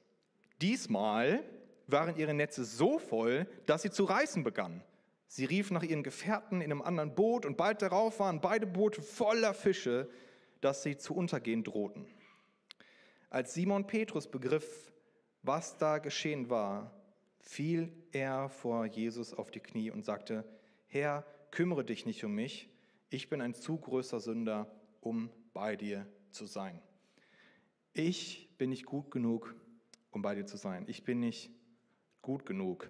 [0.62, 1.44] Diesmal
[1.88, 4.84] waren ihre Netze so voll, dass sie zu reißen begannen.
[5.28, 9.02] Sie riefen nach ihren Gefährten in einem anderen Boot und bald darauf waren beide Boote
[9.02, 10.10] voller Fische,
[10.62, 12.06] dass sie zu untergehen drohten.
[13.30, 14.92] Als Simon Petrus begriff,
[15.42, 16.94] was da geschehen war,
[17.40, 20.46] fiel er vor Jesus auf die Knie und sagte,
[20.88, 22.70] Herr, kümmere dich nicht um mich,
[23.10, 26.82] ich bin ein zu größer Sünder, um bei dir zu sein.
[27.94, 29.56] Ich bin nicht gut genug,
[30.12, 30.86] um bei dir zu sein.
[30.88, 31.52] Ich bin nicht
[32.24, 32.90] gut genug.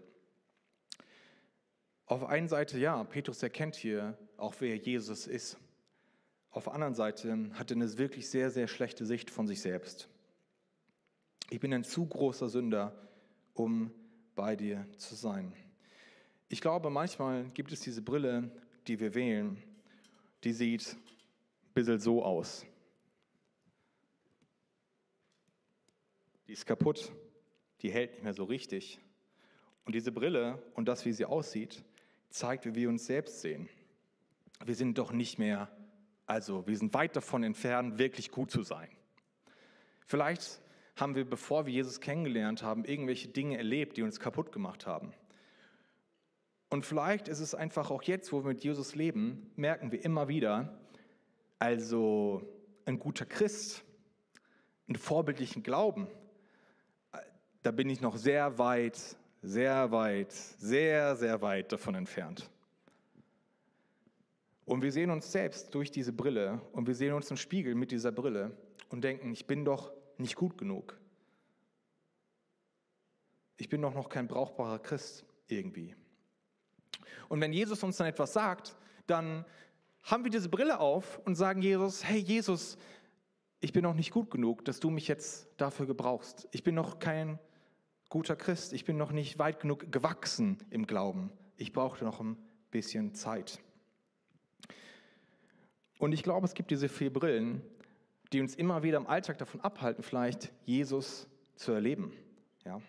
[2.06, 5.58] Auf einer Seite, ja, Petrus erkennt hier auch, wer Jesus ist.
[6.52, 10.08] auf der anderen Seite hat er eine wirklich sehr, sehr schlechte Sicht von sich selbst.
[11.50, 12.96] Ich bin ein zu großer Sünder,
[13.54, 13.92] um
[14.36, 15.54] bei dir zu sein.
[16.50, 18.52] Ich glaube, manchmal gibt es diese Brille,
[18.88, 19.62] die wir wählen,
[20.44, 22.66] die sieht ein bisschen so aus.
[26.48, 27.12] Die ist kaputt,
[27.82, 29.00] die hält nicht mehr so richtig.
[29.86, 31.84] Und diese Brille und das, wie sie aussieht,
[32.30, 33.70] zeigt, wie wir uns selbst sehen.
[34.64, 35.70] Wir sind doch nicht mehr,
[36.26, 38.90] also wir sind weit davon entfernt, wirklich gut zu sein.
[40.06, 40.62] Vielleicht
[40.96, 45.14] haben wir, bevor wir Jesus kennengelernt haben, irgendwelche Dinge erlebt, die uns kaputt gemacht haben.
[46.70, 50.28] Und vielleicht ist es einfach auch jetzt, wo wir mit Jesus leben, merken wir immer
[50.28, 50.80] wieder,
[51.60, 52.42] also
[52.86, 53.84] ein guter Christ,
[54.88, 56.08] einen vorbildlichen Glauben,
[57.62, 62.50] da bin ich noch sehr weit, sehr weit, sehr, sehr weit davon entfernt.
[64.66, 67.92] Und wir sehen uns selbst durch diese Brille und wir sehen uns im Spiegel mit
[67.92, 68.58] dieser Brille
[68.90, 70.98] und denken, ich bin doch nicht gut genug.
[73.58, 75.94] Ich bin doch noch kein brauchbarer Christ irgendwie.
[77.28, 78.78] Und wenn Jesus uns dann etwas sagt,
[79.08, 79.46] dann
[80.04, 82.78] haben wir diese Brille auf und sagen Jesus, hey Jesus,
[83.60, 86.48] ich bin noch nicht gut genug, dass du mich jetzt dafür gebrauchst.
[86.52, 87.40] Ich bin noch kein
[88.14, 91.32] guter Christ, ich bin noch nicht weit genug gewachsen im Glauben.
[91.58, 92.38] Ich brauche noch ein
[92.70, 93.60] bisschen Zeit.
[95.98, 97.64] Und ich glaube, es gibt diese vier Brillen,
[98.32, 102.14] die uns immer wieder im Alltag davon abhalten, vielleicht Jesus zu erleben.
[102.64, 102.80] Ja?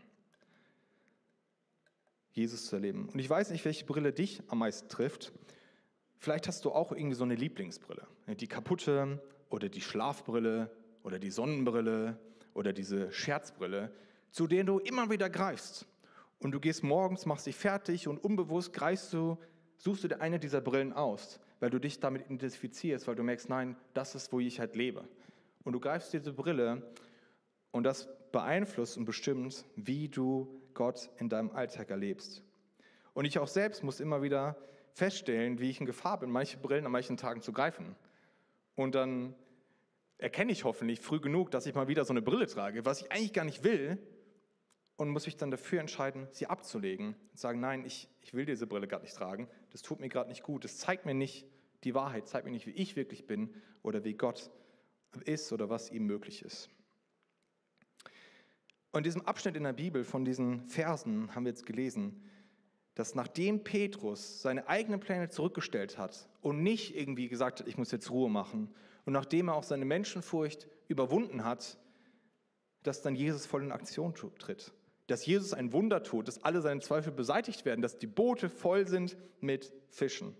[2.33, 3.09] Jesus zu erleben.
[3.09, 5.33] Und ich weiß nicht, welche Brille dich am meisten trifft.
[6.19, 8.07] Vielleicht hast du auch irgendwie so eine Lieblingsbrille.
[8.27, 10.71] Die kaputte oder die Schlafbrille
[11.03, 12.21] oder die Sonnenbrille
[12.53, 13.91] oder diese Scherzbrille,
[14.35, 15.87] zu der du immer wieder greifst.
[16.41, 19.39] Und du gehst morgens, machst dich fertig und unbewusst greifst du,
[19.77, 23.49] suchst du dir eine dieser Brillen aus, weil du dich damit identifizierst, weil du merkst,
[23.49, 25.05] nein, das ist, wo ich halt lebe.
[25.63, 26.83] Und du greifst diese Brille
[27.71, 32.43] und das beeinflusst und bestimmt, wie du Gott in deinem Alltag erlebst.
[33.13, 34.57] Und ich auch selbst muss immer wieder
[34.95, 37.95] feststellen, wie ich in Gefahr bin, manche Brillen an manchen Tagen zu greifen.
[38.75, 39.37] Und dann
[40.19, 43.13] erkenne ich hoffentlich früh genug, dass ich mal wieder so eine Brille trage, was ich
[43.13, 43.97] eigentlich gar nicht will,
[44.97, 48.67] und muss mich dann dafür entscheiden, sie abzulegen und sagen, nein, ich, ich will diese
[48.67, 51.47] Brille gerade nicht tragen, das tut mir gerade nicht gut, das zeigt mir nicht
[51.83, 54.51] die Wahrheit, zeigt mir nicht, wie ich wirklich bin oder wie Gott
[55.25, 56.71] ist oder was ihm möglich ist.
[58.93, 62.23] Und in diesem Abschnitt in der Bibel von diesen Versen haben wir jetzt gelesen,
[62.95, 67.91] dass nachdem Petrus seine eigenen Pläne zurückgestellt hat und nicht irgendwie gesagt hat, ich muss
[67.91, 68.73] jetzt Ruhe machen,
[69.05, 71.79] und nachdem er auch seine Menschenfurcht überwunden hat,
[72.83, 74.73] dass dann Jesus voll in Aktion tritt.
[75.07, 78.87] Dass Jesus ein Wunder tut, dass alle seine Zweifel beseitigt werden, dass die Boote voll
[78.89, 80.35] sind mit Fischen.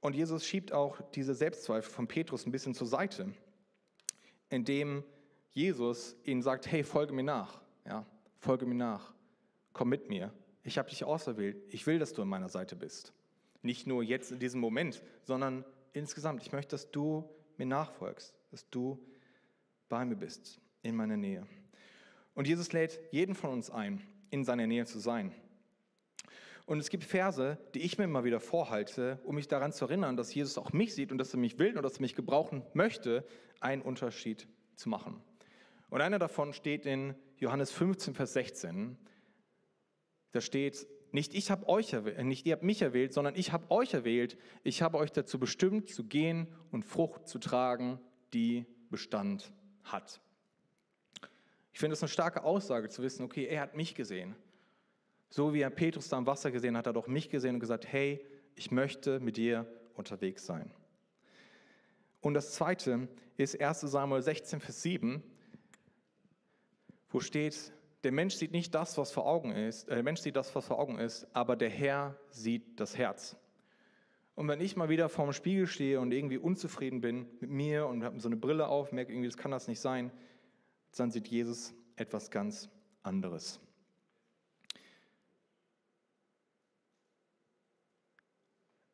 [0.00, 3.32] Und Jesus schiebt auch diese Selbstzweifel von Petrus ein bisschen zur Seite,
[4.48, 5.02] indem
[5.50, 8.06] Jesus ihnen sagt, hey, folge mir nach, ja,
[8.38, 9.12] folge mir nach,
[9.72, 13.12] komm mit mir, ich habe dich auserwählt, ich will, dass du an meiner Seite bist.
[13.62, 18.68] Nicht nur jetzt in diesem Moment, sondern insgesamt, ich möchte, dass du mir nachfolgst, dass
[18.70, 19.04] du
[19.88, 21.46] bei mir bist, in meiner Nähe.
[22.38, 25.34] Und Jesus lädt jeden von uns ein, in seiner Nähe zu sein.
[26.66, 30.16] Und es gibt Verse, die ich mir immer wieder vorhalte, um mich daran zu erinnern,
[30.16, 32.62] dass Jesus auch mich sieht und dass er mich will und dass er mich gebrauchen
[32.74, 33.26] möchte,
[33.58, 34.46] einen Unterschied
[34.76, 35.20] zu machen.
[35.90, 38.96] Und einer davon steht in Johannes 15, Vers 16.
[40.30, 43.68] Da steht, nicht ich habe euch erwählt, nicht ihr habt mich erwählt, sondern ich habe
[43.72, 44.38] euch erwählt.
[44.62, 47.98] Ich habe euch dazu bestimmt, zu gehen und Frucht zu tragen,
[48.32, 50.20] die Bestand hat.
[51.78, 54.34] Ich finde es eine starke Aussage zu wissen, okay, er hat mich gesehen.
[55.30, 57.60] So wie er Petrus da am Wasser gesehen hat, hat er auch mich gesehen und
[57.60, 58.20] gesagt, hey,
[58.56, 59.64] ich möchte mit dir
[59.94, 60.72] unterwegs sein.
[62.20, 65.22] Und das zweite ist 1 Samuel 16, Vers 7,
[67.10, 70.34] wo steht, der Mensch sieht nicht das, was vor Augen ist, äh, der Mensch sieht
[70.34, 73.36] das, was vor Augen ist, aber der Herr sieht das Herz.
[74.34, 78.02] Und wenn ich mal wieder vorm Spiegel stehe und irgendwie unzufrieden bin mit mir und
[78.02, 80.10] habe so eine Brille auf, merke irgendwie, das kann das nicht sein,
[80.98, 82.68] dann sieht Jesus etwas ganz
[83.02, 83.60] anderes.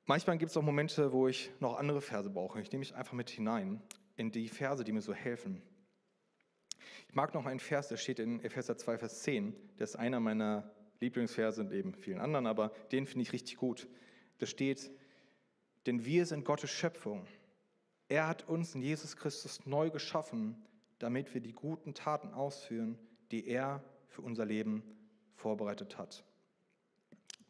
[0.07, 2.61] Manchmal gibt es auch Momente, wo ich noch andere Verse brauche.
[2.61, 3.83] Ich nehme mich einfach mit hinein
[4.17, 5.63] in die Verse, die mir so helfen.
[7.09, 9.55] Ich mag noch einen Vers, der steht in Epheser 2, Vers 10.
[9.79, 13.89] Der ist einer meiner Lieblingsverse neben vielen anderen, aber den finde ich richtig gut.
[14.39, 14.91] Da steht,
[15.87, 17.27] denn wir sind Gottes Schöpfung.
[18.09, 20.63] Er hat uns in Jesus Christus neu geschaffen,
[20.99, 22.99] damit wir die guten Taten ausführen,
[23.31, 24.83] die er für unser Leben
[25.35, 26.25] vorbereitet hat.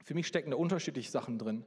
[0.02, 1.64] Für mich stecken da unterschiedliche Sachen drin.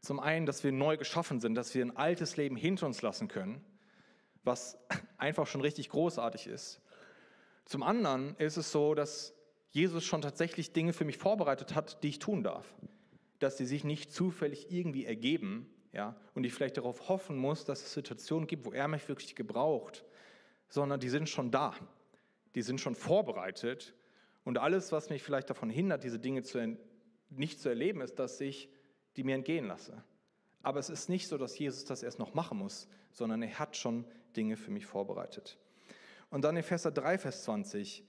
[0.00, 3.28] Zum einen, dass wir neu geschaffen sind, dass wir ein altes Leben hinter uns lassen
[3.28, 3.64] können,
[4.42, 4.78] was
[5.16, 6.80] einfach schon richtig großartig ist.
[7.64, 9.34] Zum anderen ist es so, dass
[9.70, 12.74] Jesus schon tatsächlich Dinge für mich vorbereitet hat, die ich tun darf.
[13.38, 17.82] Dass sie sich nicht zufällig irgendwie ergeben ja, und ich vielleicht darauf hoffen muss, dass
[17.82, 20.04] es Situationen gibt, wo er mich wirklich gebraucht,
[20.72, 21.74] sondern die sind schon da.
[22.54, 23.94] Die sind schon vorbereitet.
[24.42, 26.78] Und alles, was mich vielleicht davon hindert, diese Dinge zu,
[27.28, 28.70] nicht zu erleben, ist, dass ich
[29.16, 30.02] die mir entgehen lasse.
[30.62, 33.76] Aber es ist nicht so, dass Jesus das erst noch machen muss, sondern er hat
[33.76, 35.58] schon Dinge für mich vorbereitet.
[36.30, 38.02] Und dann in Vers 3, Vers 20,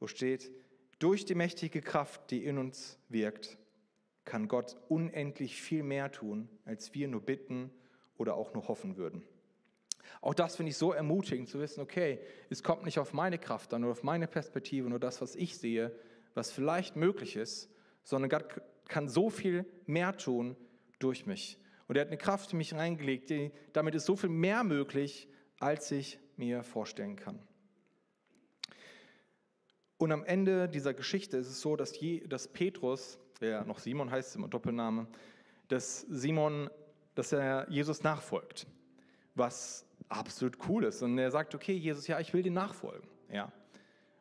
[0.00, 0.50] wo steht,
[0.98, 3.58] durch die mächtige Kraft, die in uns wirkt,
[4.24, 7.70] kann Gott unendlich viel mehr tun, als wir nur bitten
[8.16, 9.22] oder auch nur hoffen würden.
[10.20, 13.72] Auch das finde ich so ermutigend zu wissen, okay, es kommt nicht auf meine Kraft
[13.74, 15.94] an oder auf meine Perspektive, nur das, was ich sehe,
[16.34, 17.70] was vielleicht möglich ist,
[18.02, 20.56] sondern Gott kann so viel mehr tun
[20.98, 21.58] durch mich.
[21.86, 25.28] Und er hat eine Kraft in mich reingelegt, die, damit ist so viel mehr möglich,
[25.58, 27.38] als ich mir vorstellen kann.
[29.96, 34.10] Und am Ende dieser Geschichte ist es so, dass, je, dass Petrus, der noch Simon
[34.10, 35.08] heißt, immer Doppelname,
[35.66, 36.70] dass Simon,
[37.14, 38.66] dass er Jesus nachfolgt,
[39.34, 41.02] was absolut cool ist.
[41.02, 43.08] Und er sagt, okay, Jesus, ja, ich will dir nachfolgen.
[43.30, 43.52] Ja.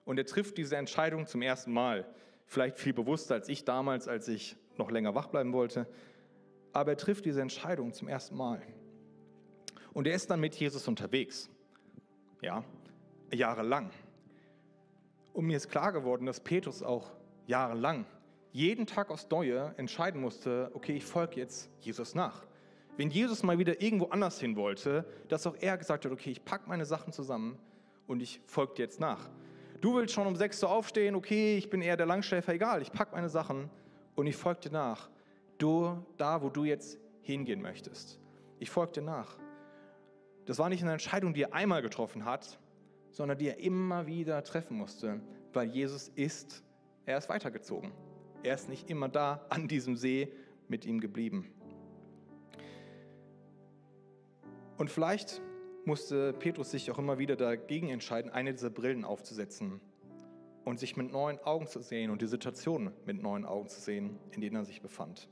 [0.05, 2.05] Und er trifft diese Entscheidung zum ersten Mal
[2.45, 5.87] vielleicht viel bewusster als ich damals, als ich noch länger wach bleiben wollte.
[6.73, 8.61] Aber er trifft diese Entscheidung zum ersten Mal.
[9.93, 11.49] Und er ist dann mit Jesus unterwegs.
[12.41, 12.63] Ja,
[13.33, 13.91] jahrelang.
[15.33, 17.11] Und mir ist klar geworden, dass Petrus auch
[17.47, 18.05] jahrelang
[18.51, 22.43] jeden Tag aufs Neue entscheiden musste, okay, ich folge jetzt Jesus nach.
[22.97, 26.43] Wenn Jesus mal wieder irgendwo anders hin wollte, dass auch er gesagt hat, okay, ich
[26.43, 27.59] packe meine Sachen zusammen
[28.07, 29.29] und ich folge dir jetzt nach.
[29.81, 32.91] Du willst schon um 6 Uhr aufstehen, okay, ich bin eher der Langschläfer, egal, ich
[32.91, 33.69] packe meine Sachen
[34.15, 35.09] und ich folge dir nach.
[35.59, 38.19] Du, da, wo du jetzt hingehen möchtest.
[38.59, 39.37] Ich folge dir nach.
[40.45, 42.57] Das war nicht eine Entscheidung, die er einmal getroffen hat,
[43.11, 45.19] sondern die er immer wieder treffen musste,
[45.53, 46.63] weil Jesus ist,
[47.05, 47.91] er ist weitergezogen.
[48.41, 50.31] Er ist nicht immer da an diesem See
[50.67, 51.51] mit ihm geblieben.
[54.77, 55.41] Und vielleicht
[55.85, 59.81] musste Petrus sich auch immer wieder dagegen entscheiden, eine dieser Brillen aufzusetzen
[60.65, 64.19] und sich mit neuen Augen zu sehen und die Situation mit neuen Augen zu sehen,
[64.31, 65.29] in denen er sich befand.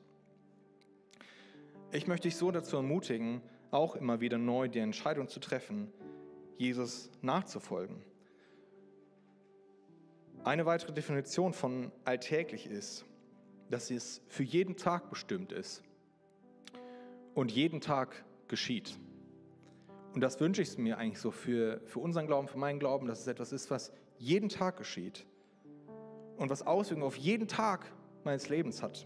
[1.92, 5.92] Ich möchte dich so dazu ermutigen, auch immer wieder neu die Entscheidung zu treffen,
[6.58, 8.02] Jesus nachzufolgen.
[10.44, 13.06] Eine weitere Definition von alltäglich ist,
[13.70, 15.84] dass es für jeden Tag bestimmt ist
[17.34, 18.98] und jeden Tag geschieht.
[20.16, 23.20] Und das wünsche ich mir eigentlich so für, für unseren Glauben, für meinen Glauben, dass
[23.20, 25.26] es etwas ist, was jeden Tag geschieht
[26.38, 27.92] und was Auswirkungen auf jeden Tag
[28.24, 29.06] meines Lebens hat.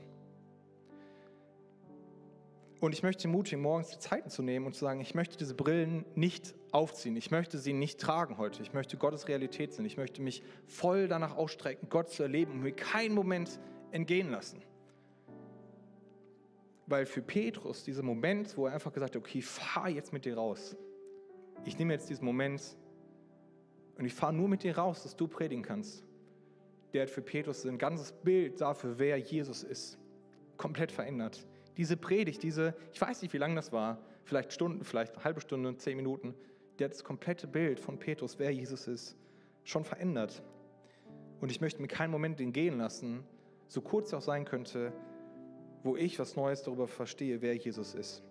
[2.80, 5.56] Und ich möchte ermutigen, morgens die Zeiten zu nehmen und zu sagen, ich möchte diese
[5.56, 9.98] Brillen nicht aufziehen, ich möchte sie nicht tragen heute, ich möchte Gottes Realität sein, ich
[9.98, 14.62] möchte mich voll danach ausstrecken, Gott zu erleben und mir keinen Moment entgehen lassen.
[16.86, 20.36] Weil für Petrus dieser Moment, wo er einfach gesagt hat, okay, fahr jetzt mit dir
[20.36, 20.78] raus,
[21.66, 22.78] ich nehme jetzt diesen Moment
[23.98, 26.06] und ich fahre nur mit dir raus, dass du predigen kannst.
[26.94, 30.00] Der hat für Petrus ein ganzes Bild dafür, wer Jesus ist,
[30.58, 31.46] komplett verändert.
[31.78, 35.42] Diese Predigt, diese, ich weiß nicht, wie lange das war, vielleicht Stunden, vielleicht eine halbe
[35.42, 36.34] Stunde, zehn Minuten,
[36.78, 39.18] der hat das komplette Bild von Petrus, wer Jesus ist,
[39.64, 40.42] schon verändert.
[41.42, 43.24] Und ich möchte mir keinen Moment den gehen lassen,
[43.68, 44.92] so kurz auch sein könnte,
[45.84, 48.24] wo ich was Neues darüber verstehe, wer Jesus ist.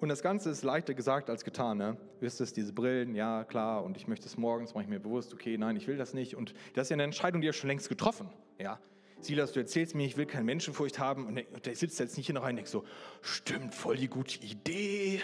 [0.00, 1.76] Und das Ganze ist leichter gesagt als getan.
[1.76, 1.96] Ne?
[2.20, 5.34] Wisst es, diese Brillen, ja klar, und ich möchte es morgens, mache ich mir bewusst,
[5.34, 6.34] okay, nein, ich will das nicht.
[6.34, 8.30] Und das ist ja eine Entscheidung, die er schon längst getroffen.
[8.58, 8.80] Ja?
[9.20, 11.26] Silas, du erzählst mir, ich will keine Menschenfurcht haben.
[11.26, 12.84] Und der sitzt jetzt nicht hier noch rein und denkt so,
[13.20, 15.20] stimmt, voll die gute Idee.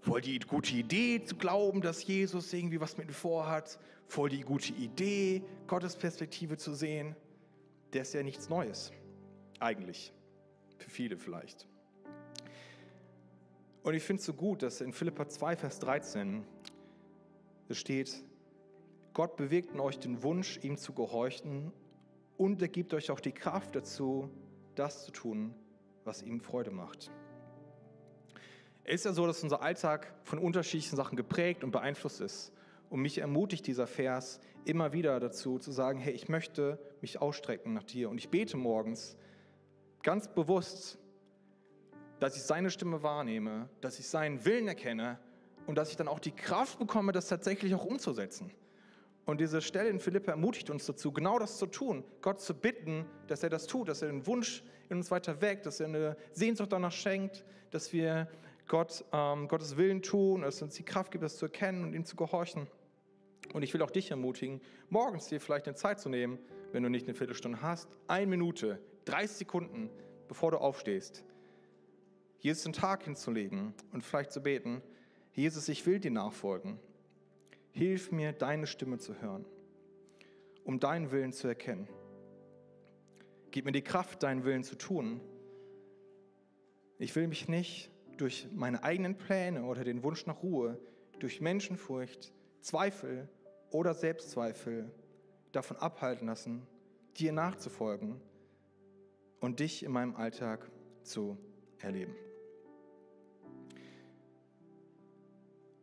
[0.00, 3.78] Voll die gute Idee zu glauben, dass Jesus irgendwie was mit mir vorhat.
[4.08, 7.14] Voll die gute Idee, Gottes Perspektive zu sehen.
[7.92, 8.90] Der ist ja nichts Neues.
[9.60, 10.12] Eigentlich.
[10.78, 11.68] Für viele vielleicht.
[13.82, 16.44] Und ich finde es so gut, dass in Philippa 2, Vers 13
[17.68, 18.22] es steht,
[19.12, 21.72] Gott bewirkt in euch den Wunsch, ihm zu gehorchen
[22.36, 24.30] und er gibt euch auch die Kraft dazu,
[24.74, 25.54] das zu tun,
[26.04, 27.10] was ihm Freude macht.
[28.84, 32.52] Es ist ja so, dass unser Alltag von unterschiedlichen Sachen geprägt und beeinflusst ist.
[32.90, 37.72] Und mich ermutigt dieser Vers immer wieder dazu, zu sagen, hey, ich möchte mich ausstrecken
[37.72, 38.10] nach dir.
[38.10, 39.16] Und ich bete morgens
[40.02, 40.98] ganz bewusst
[42.22, 45.18] dass ich seine Stimme wahrnehme, dass ich seinen Willen erkenne
[45.66, 48.52] und dass ich dann auch die Kraft bekomme, das tatsächlich auch umzusetzen.
[49.24, 53.06] Und diese Stelle in Philippa ermutigt uns dazu, genau das zu tun, Gott zu bitten,
[53.26, 56.16] dass er das tut, dass er den Wunsch in uns weiter weckt, dass er eine
[56.30, 58.28] Sehnsucht danach schenkt, dass wir
[58.68, 62.04] Gott, ähm, Gottes Willen tun, dass uns die Kraft gibt, das zu erkennen und ihm
[62.04, 62.68] zu gehorchen.
[63.52, 64.60] Und ich will auch dich ermutigen,
[64.90, 66.38] morgens dir vielleicht eine Zeit zu nehmen,
[66.70, 69.90] wenn du nicht eine Viertelstunde hast, eine Minute, 30 Sekunden,
[70.28, 71.24] bevor du aufstehst,
[72.42, 74.82] Jesus den Tag hinzulegen und vielleicht zu beten,
[75.32, 76.78] Jesus, ich will dir nachfolgen.
[77.70, 79.46] Hilf mir, deine Stimme zu hören,
[80.64, 81.88] um deinen Willen zu erkennen.
[83.52, 85.20] Gib mir die Kraft, deinen Willen zu tun.
[86.98, 90.80] Ich will mich nicht durch meine eigenen Pläne oder den Wunsch nach Ruhe,
[91.20, 93.28] durch Menschenfurcht, Zweifel
[93.70, 94.90] oder Selbstzweifel
[95.52, 96.66] davon abhalten lassen,
[97.16, 98.20] dir nachzufolgen
[99.38, 100.68] und dich in meinem Alltag
[101.04, 101.38] zu
[101.78, 102.14] erleben.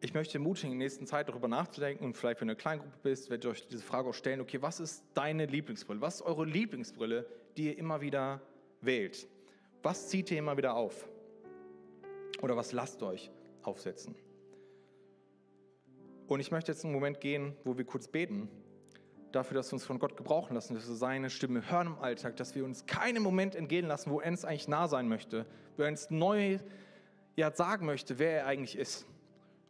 [0.02, 2.98] Ich möchte ermutigen, in der nächsten Zeit darüber nachzudenken und vielleicht, wenn du eine Kleingruppe
[3.04, 6.00] bist, werdet ihr euch diese Frage auch stellen, okay, was ist deine Lieblingsbrille?
[6.00, 7.26] Was ist eure Lieblingsbrille,
[7.58, 8.42] die ihr immer wieder
[8.80, 9.28] wählt?
[9.84, 11.10] Was zieht ihr immer wieder auf?
[12.42, 13.30] Oder was lasst euch
[13.64, 14.16] aufsetzen?
[16.28, 18.50] Und ich möchte jetzt einen Moment gehen, wo wir kurz beten,
[19.34, 22.38] dafür, dass wir uns von Gott gebrauchen lassen, dass wir seine Stimme hören im Alltag,
[22.38, 25.46] dass wir uns keinen Moment entgehen lassen, wo er uns eigentlich nah sein möchte,
[25.76, 26.60] wo er uns neu
[27.36, 29.06] ja, sagen möchte, wer er eigentlich ist.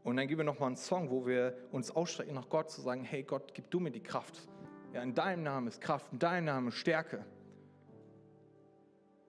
[0.10, 3.04] Und dann geben wir nochmal einen Song, wo wir uns ausstrecken nach Gott, zu sagen,
[3.04, 4.48] hey Gott, gib du mir die Kraft.
[4.92, 7.24] Ja, in deinem Namen ist Kraft, in deinem Namen ist Stärke.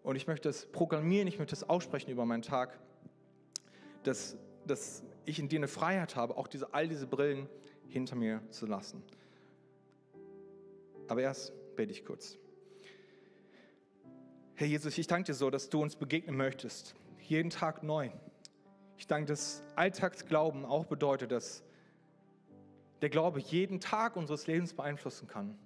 [0.03, 2.79] Und ich möchte es programmieren, ich möchte es aussprechen über meinen Tag,
[4.05, 7.47] dass, dass ich in dir eine Freiheit habe, auch diese, all diese Brillen
[7.87, 9.03] hinter mir zu lassen.
[11.09, 12.39] Aber erst bete ich kurz.
[14.55, 18.11] Herr Jesus, ich danke dir so, dass du uns begegnen möchtest, jeden Tag neu.
[19.01, 21.63] Ich danke, dass Alltagsglauben auch bedeutet, dass
[23.01, 25.59] der Glaube jeden Tag unseres Lebens beeinflussen kann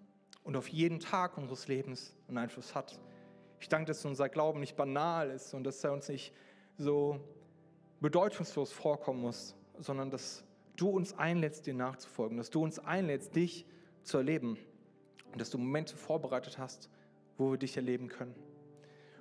[0.44, 3.00] und auf jeden Tag unseres Lebens einen Einfluss hat.
[3.58, 6.32] Ich danke, dass unser Glauben nicht banal ist und dass er uns nicht
[6.78, 7.18] so
[8.00, 10.44] bedeutungslos vorkommen muss, sondern dass
[10.76, 13.66] du uns einlädst, dir nachzufolgen, dass du uns einlädst, dich
[14.04, 14.58] zu erleben
[15.32, 16.88] und dass du Momente vorbereitet hast,
[17.36, 18.53] wo wir dich erleben können.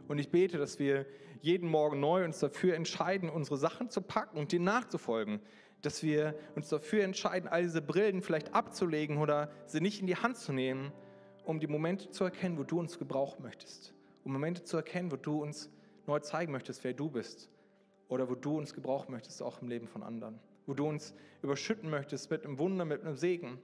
[0.08, 1.06] Und ich bete, dass wir
[1.42, 5.40] jeden Morgen neu uns dafür entscheiden, unsere Sachen zu packen und dir nachzufolgen.
[5.82, 10.16] Dass wir uns dafür entscheiden, all diese Brillen vielleicht abzulegen oder sie nicht in die
[10.16, 10.92] Hand zu nehmen,
[11.44, 13.94] um die Momente zu erkennen, wo du uns gebrauchen möchtest.
[14.24, 15.70] Um Momente zu erkennen, wo du uns
[16.08, 17.50] neu zeigen möchtest, wer du bist.
[18.08, 20.40] Oder wo du uns gebrauchen möchtest, auch im Leben von anderen.
[20.66, 23.60] Wo du uns überschütten möchtest mit einem Wunder, mit einem Segen.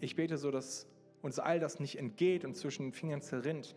[0.00, 0.86] Ich bete so, dass
[1.20, 3.76] uns all das nicht entgeht und zwischen den Fingern zerrinnt,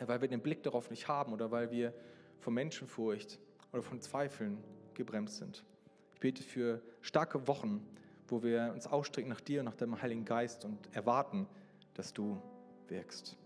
[0.00, 1.92] weil wir den Blick darauf nicht haben oder weil wir
[2.38, 3.38] von Menschenfurcht
[3.72, 4.58] oder von Zweifeln
[4.94, 5.64] gebremst sind.
[6.14, 7.86] Ich bete für starke Wochen,
[8.28, 11.46] wo wir uns ausstrecken nach dir und nach deinem Heiligen Geist und erwarten,
[11.94, 12.40] dass du
[12.88, 13.36] wirkst.